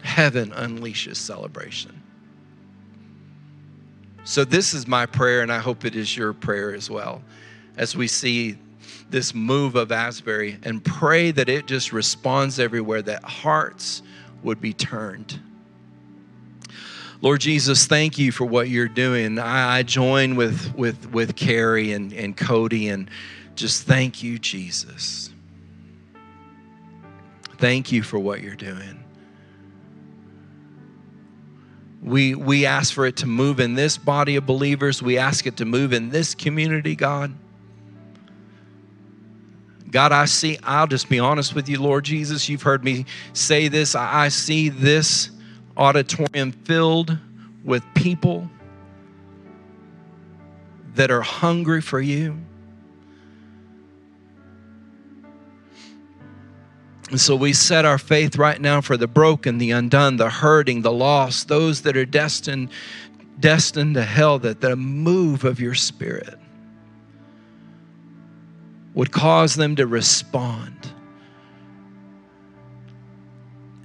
heaven 0.02 0.50
unleashes 0.50 1.16
celebration. 1.16 2.02
So, 4.24 4.44
this 4.44 4.72
is 4.72 4.86
my 4.86 5.06
prayer, 5.06 5.42
and 5.42 5.50
I 5.50 5.58
hope 5.58 5.84
it 5.84 5.96
is 5.96 6.16
your 6.16 6.32
prayer 6.32 6.72
as 6.72 6.88
well, 6.88 7.22
as 7.76 7.96
we 7.96 8.06
see 8.06 8.56
this 9.12 9.34
move 9.34 9.76
of 9.76 9.92
Asbury 9.92 10.58
and 10.64 10.84
pray 10.84 11.30
that 11.30 11.48
it 11.48 11.66
just 11.66 11.92
responds 11.92 12.58
everywhere, 12.58 13.02
that 13.02 13.22
hearts 13.22 14.02
would 14.42 14.60
be 14.60 14.72
turned. 14.72 15.38
Lord 17.20 17.40
Jesus, 17.40 17.86
thank 17.86 18.18
you 18.18 18.32
for 18.32 18.44
what 18.44 18.68
you're 18.68 18.88
doing. 18.88 19.38
I, 19.38 19.78
I 19.78 19.82
join 19.84 20.34
with, 20.34 20.74
with, 20.74 21.12
with 21.12 21.36
Kari 21.36 21.92
and, 21.92 22.12
and 22.12 22.36
Cody 22.36 22.88
and 22.88 23.08
just 23.54 23.84
thank 23.84 24.24
you, 24.24 24.40
Jesus. 24.40 25.30
Thank 27.58 27.92
you 27.92 28.02
for 28.02 28.18
what 28.18 28.40
you're 28.40 28.56
doing. 28.56 29.04
We, 32.02 32.34
we 32.34 32.66
ask 32.66 32.92
for 32.92 33.06
it 33.06 33.18
to 33.18 33.26
move 33.26 33.60
in 33.60 33.74
this 33.74 33.96
body 33.96 34.34
of 34.34 34.44
believers. 34.44 35.00
We 35.00 35.18
ask 35.18 35.46
it 35.46 35.58
to 35.58 35.64
move 35.64 35.92
in 35.92 36.10
this 36.10 36.34
community, 36.34 36.96
God. 36.96 37.32
God, 39.92 40.10
I 40.10 40.24
see, 40.24 40.58
I'll 40.62 40.86
just 40.86 41.10
be 41.10 41.20
honest 41.20 41.54
with 41.54 41.68
you, 41.68 41.80
Lord 41.80 42.04
Jesus. 42.04 42.48
You've 42.48 42.62
heard 42.62 42.82
me 42.82 43.04
say 43.34 43.68
this. 43.68 43.94
I 43.94 44.28
see 44.28 44.70
this 44.70 45.30
auditorium 45.76 46.52
filled 46.52 47.18
with 47.62 47.84
people 47.94 48.50
that 50.94 51.10
are 51.10 51.20
hungry 51.20 51.82
for 51.82 52.00
you. 52.00 52.38
And 57.10 57.20
so 57.20 57.36
we 57.36 57.52
set 57.52 57.84
our 57.84 57.98
faith 57.98 58.36
right 58.36 58.58
now 58.58 58.80
for 58.80 58.96
the 58.96 59.06
broken, 59.06 59.58
the 59.58 59.72
undone, 59.72 60.16
the 60.16 60.30
hurting, 60.30 60.80
the 60.80 60.92
lost, 60.92 61.48
those 61.48 61.82
that 61.82 61.98
are 61.98 62.06
destined 62.06 62.70
destined 63.40 63.94
to 63.94 64.02
hell 64.04 64.38
that 64.38 64.60
the 64.60 64.76
move 64.76 65.44
of 65.44 65.60
your 65.60 65.74
spirit 65.74 66.38
would 68.94 69.12
cause 69.12 69.54
them 69.54 69.76
to 69.76 69.86
respond 69.86 70.92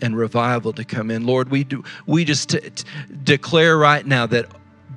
and 0.01 0.15
revival 0.15 0.73
to 0.73 0.83
come 0.83 1.09
in. 1.09 1.25
Lord, 1.25 1.49
we 1.49 1.63
do 1.63 1.83
we 2.05 2.25
just 2.25 2.49
t- 2.49 2.59
t- 2.59 2.83
declare 3.23 3.77
right 3.77 4.05
now 4.05 4.25
that 4.27 4.47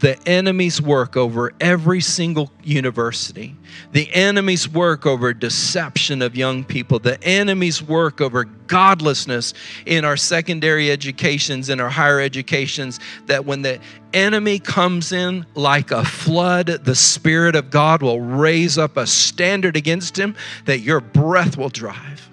the 0.00 0.18
enemy's 0.26 0.80
work 0.80 1.16
over 1.16 1.52
every 1.60 2.00
single 2.00 2.50
university, 2.64 3.54
the 3.92 4.12
enemy's 4.14 4.66
work 4.66 5.04
over 5.04 5.34
deception 5.34 6.22
of 6.22 6.34
young 6.34 6.64
people, 6.64 6.98
the 6.98 7.22
enemy's 7.22 7.82
work 7.82 8.20
over 8.20 8.44
godlessness 8.44 9.52
in 9.84 10.04
our 10.06 10.16
secondary 10.16 10.90
educations 10.90 11.68
and 11.68 11.82
our 11.82 11.90
higher 11.90 12.18
educations, 12.18 12.98
that 13.26 13.44
when 13.44 13.60
the 13.60 13.78
enemy 14.14 14.58
comes 14.58 15.12
in 15.12 15.44
like 15.54 15.90
a 15.90 16.04
flood, 16.04 16.66
the 16.66 16.94
Spirit 16.94 17.54
of 17.54 17.70
God 17.70 18.02
will 18.02 18.20
raise 18.20 18.78
up 18.78 18.96
a 18.96 19.06
standard 19.06 19.76
against 19.76 20.18
him 20.18 20.34
that 20.64 20.78
your 20.78 21.00
breath 21.00 21.58
will 21.58 21.68
drive. 21.68 22.26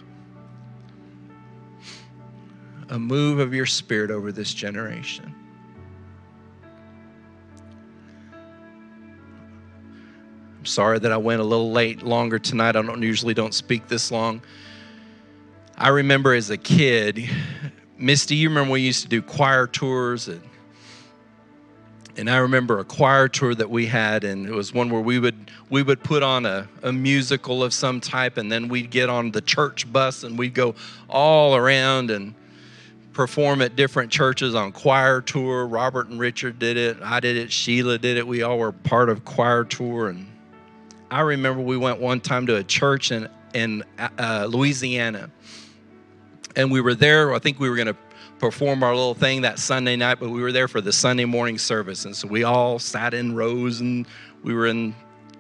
A 2.90 2.98
move 2.98 3.40
of 3.40 3.54
your 3.54 3.66
Spirit 3.66 4.10
over 4.10 4.32
this 4.32 4.54
generation. 4.54 5.37
Sorry 10.68 11.00
that 11.00 11.12
I 11.12 11.18
went 11.18 11.42
a 11.42 11.44
little 11.44 11.72
late 11.72 12.04
longer 12.04 12.40
tonight. 12.40 12.76
I 12.76 12.82
don't 12.82 13.02
usually 13.02 13.34
don't 13.34 13.54
speak 13.54 13.88
this 13.88 14.12
long. 14.12 14.42
I 15.78 15.90
remember 15.90 16.34
as 16.34 16.50
a 16.50 16.58
kid, 16.58 17.30
Misty, 17.98 18.36
you 18.36 18.50
remember 18.50 18.74
we 18.74 18.82
used 18.82 19.04
to 19.04 19.10
do 19.10 19.22
choir 19.22 19.68
tours 19.68 20.28
and 20.28 20.42
and 22.18 22.32
I 22.32 22.38
remember 22.38 22.80
a 22.80 22.84
choir 22.84 23.28
tour 23.28 23.54
that 23.54 23.70
we 23.70 23.86
had, 23.86 24.24
and 24.24 24.48
it 24.48 24.52
was 24.52 24.74
one 24.74 24.90
where 24.90 25.02
we 25.02 25.20
would 25.20 25.52
we 25.70 25.84
would 25.84 26.04
put 26.04 26.24
on 26.24 26.46
a, 26.48 26.68
a 26.82 26.92
musical 26.92 27.64
of 27.64 27.74
some 27.74 28.02
type, 28.02 28.38
and 28.38 28.52
then 28.52 28.68
we'd 28.70 28.90
get 28.90 29.10
on 29.10 29.32
the 29.32 29.42
church 29.42 29.92
bus 29.92 30.24
and 30.24 30.38
we'd 30.38 30.56
go 30.56 30.74
all 31.10 31.56
around 31.56 32.10
and 32.10 32.34
perform 33.14 33.62
at 33.62 33.76
different 33.76 34.12
churches 34.12 34.56
on 34.56 34.72
choir 34.72 35.22
tour. 35.22 35.68
Robert 35.68 36.08
and 36.08 36.20
Richard 36.20 36.58
did 36.58 36.78
it. 36.78 36.98
I 37.04 37.20
did 37.20 37.38
it. 37.38 37.52
Sheila 37.52 38.00
did 38.00 38.18
it. 38.18 38.26
We 38.26 38.42
all 38.42 38.58
were 38.58 38.72
part 38.72 39.10
of 39.10 39.24
choir 39.24 39.64
tour, 39.64 40.10
and 40.10 40.28
I 41.10 41.22
remember 41.22 41.62
we 41.62 41.78
went 41.78 42.00
one 42.00 42.20
time 42.20 42.48
to 42.48 42.58
a 42.58 42.64
church 42.64 43.12
in 43.12 43.30
in 43.54 43.84
uh, 43.98 44.48
Louisiana, 44.50 45.30
and 46.56 46.72
we 46.72 46.82
were 46.82 46.96
there. 46.96 47.34
I 47.34 47.40
think 47.40 47.60
we 47.60 47.70
were 47.70 47.76
going 47.76 47.88
to 47.88 47.98
perform 48.40 48.84
our 48.84 48.96
little 48.96 49.16
thing 49.16 49.42
that 49.42 49.58
Sunday 49.58 49.96
night, 49.96 50.20
but 50.20 50.30
we 50.30 50.42
were 50.42 50.52
there 50.52 50.68
for 50.68 50.82
the 50.82 50.94
Sunday 50.94 51.26
morning 51.26 51.58
service. 51.58 52.06
And 52.06 52.16
so 52.16 52.28
we 52.28 52.44
all 52.44 52.78
sat 52.78 53.14
in 53.14 53.36
rows 53.36 53.80
and 53.80 54.06
we 54.44 54.54
were 54.54 54.68
in 54.68 54.94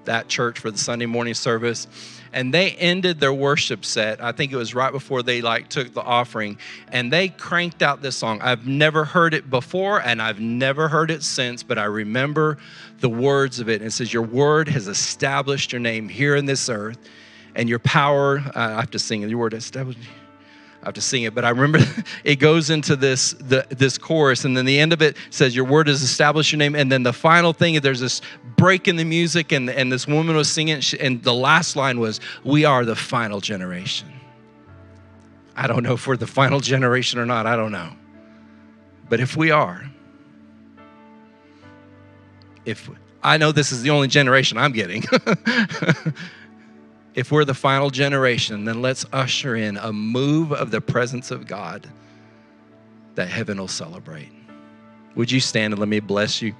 that 0.05 0.27
church 0.27 0.59
for 0.59 0.71
the 0.71 0.77
Sunday 0.77 1.05
morning 1.05 1.33
service. 1.33 1.87
And 2.33 2.53
they 2.53 2.71
ended 2.71 3.19
their 3.19 3.33
worship 3.33 3.85
set. 3.85 4.21
I 4.23 4.31
think 4.31 4.51
it 4.51 4.55
was 4.55 4.73
right 4.73 4.91
before 4.91 5.23
they 5.23 5.41
like 5.41 5.69
took 5.69 5.93
the 5.93 6.01
offering, 6.01 6.57
and 6.91 7.11
they 7.11 7.29
cranked 7.29 7.81
out 7.81 8.01
this 8.01 8.15
song. 8.15 8.41
I've 8.41 8.67
never 8.67 9.05
heard 9.05 9.33
it 9.33 9.49
before 9.49 10.01
and 10.01 10.21
I've 10.21 10.39
never 10.39 10.87
heard 10.87 11.11
it 11.11 11.23
since, 11.23 11.63
but 11.63 11.77
I 11.77 11.85
remember 11.85 12.57
the 12.99 13.09
words 13.09 13.59
of 13.59 13.69
it. 13.69 13.81
And 13.81 13.87
it 13.87 13.91
says, 13.91 14.11
Your 14.11 14.23
word 14.23 14.67
has 14.69 14.87
established 14.87 15.71
your 15.71 15.79
name 15.79 16.09
here 16.09 16.35
in 16.35 16.45
this 16.45 16.69
earth, 16.69 16.97
and 17.55 17.67
your 17.69 17.79
power, 17.79 18.39
uh, 18.39 18.51
I 18.55 18.79
have 18.79 18.91
to 18.91 18.99
sing 18.99 19.27
your 19.27 19.39
word 19.39 19.53
established 19.53 19.99
Have 20.87 20.93
to 20.93 21.01
sing 21.01 21.23
it, 21.23 21.35
but 21.35 21.43
I 21.43 21.49
remember 21.49 21.79
it 22.23 22.37
goes 22.37 22.69
into 22.69 22.95
this 22.95 23.33
the, 23.33 23.67
this 23.67 23.97
chorus, 23.97 24.45
and 24.45 24.55
then 24.55 24.63
the 24.63 24.79
end 24.79 24.93
of 24.93 25.01
it 25.01 25.17
says, 25.31 25.53
"Your 25.53 25.65
word 25.65 25.87
has 25.87 26.01
established 26.01 26.53
your 26.53 26.59
name." 26.59 26.75
And 26.75 26.89
then 26.89 27.03
the 27.03 27.11
final 27.11 27.51
thing, 27.51 27.77
there's 27.81 27.99
this 27.99 28.21
break 28.55 28.87
in 28.87 28.95
the 28.95 29.03
music, 29.03 29.51
and 29.51 29.69
and 29.69 29.91
this 29.91 30.07
woman 30.07 30.33
was 30.33 30.49
singing, 30.49 30.81
and 31.01 31.21
the 31.21 31.33
last 31.33 31.75
line 31.75 31.99
was, 31.99 32.21
"We 32.45 32.63
are 32.63 32.85
the 32.85 32.95
final 32.95 33.41
generation." 33.41 34.07
I 35.57 35.67
don't 35.67 35.83
know 35.83 35.91
if 35.91 36.07
we're 36.07 36.15
the 36.15 36.25
final 36.25 36.61
generation 36.61 37.19
or 37.19 37.25
not. 37.25 37.45
I 37.45 37.57
don't 37.57 37.73
know, 37.73 37.91
but 39.09 39.19
if 39.19 39.35
we 39.35 39.51
are, 39.51 39.91
if 42.63 42.89
I 43.21 43.35
know 43.35 43.51
this 43.51 43.73
is 43.73 43.81
the 43.81 43.89
only 43.89 44.07
generation 44.07 44.57
I'm 44.57 44.71
getting. 44.71 45.03
if 47.17 47.31
we're 47.31 47.43
the 47.43 47.53
final 47.55 47.89
generation, 47.89 48.63
then 48.63 48.79
let's 48.83 49.03
usher 49.11 49.55
in 49.55 49.75
a 49.77 49.91
move 49.91 50.53
of 50.53 50.69
the 50.69 50.79
presence 50.79 51.31
of 51.31 51.47
God 51.47 51.87
that 53.15 53.27
heaven 53.27 53.59
will 53.59 53.67
celebrate. 53.67 54.31
Would 55.15 55.31
you 55.31 55.39
stand 55.39 55.73
and 55.73 55.79
let 55.79 55.89
me 55.89 55.99
bless 55.99 56.43
you? 56.43 56.53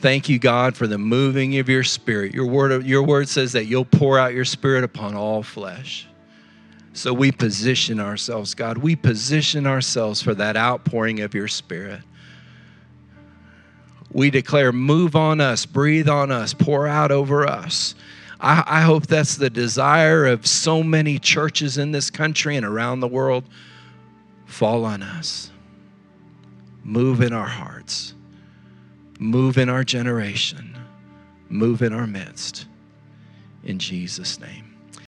Thank 0.00 0.28
you, 0.28 0.40
God, 0.40 0.76
for 0.76 0.88
the 0.88 0.98
moving 0.98 1.56
of 1.60 1.68
your 1.68 1.84
spirit. 1.84 2.34
Your 2.34 2.46
word, 2.46 2.84
your 2.84 3.04
word 3.04 3.28
says 3.28 3.52
that 3.52 3.66
you'll 3.66 3.84
pour 3.84 4.18
out 4.18 4.34
your 4.34 4.44
spirit 4.44 4.82
upon 4.82 5.14
all 5.14 5.44
flesh. 5.44 6.08
So 6.94 7.14
we 7.14 7.30
position 7.30 8.00
ourselves, 8.00 8.54
God. 8.54 8.76
We 8.76 8.96
position 8.96 9.68
ourselves 9.68 10.20
for 10.20 10.34
that 10.34 10.56
outpouring 10.56 11.20
of 11.20 11.32
your 11.32 11.46
spirit. 11.46 12.00
We 14.10 14.30
declare, 14.30 14.72
move 14.72 15.14
on 15.14 15.40
us, 15.40 15.64
breathe 15.64 16.08
on 16.08 16.32
us, 16.32 16.52
pour 16.52 16.88
out 16.88 17.12
over 17.12 17.46
us. 17.46 17.94
I, 18.42 18.64
I 18.66 18.80
hope 18.82 19.06
that's 19.06 19.36
the 19.36 19.48
desire 19.48 20.26
of 20.26 20.46
so 20.46 20.82
many 20.82 21.18
churches 21.18 21.78
in 21.78 21.92
this 21.92 22.10
country 22.10 22.56
and 22.56 22.66
around 22.66 23.00
the 23.00 23.08
world. 23.08 23.44
Fall 24.46 24.84
on 24.84 25.02
us. 25.02 25.50
Move 26.82 27.22
in 27.22 27.32
our 27.32 27.46
hearts. 27.46 28.14
Move 29.20 29.56
in 29.56 29.68
our 29.68 29.84
generation. 29.84 30.76
Move 31.48 31.82
in 31.82 31.92
our 31.92 32.08
midst. 32.08 32.66
In 33.62 33.78
Jesus' 33.78 34.40
name. 34.40 34.61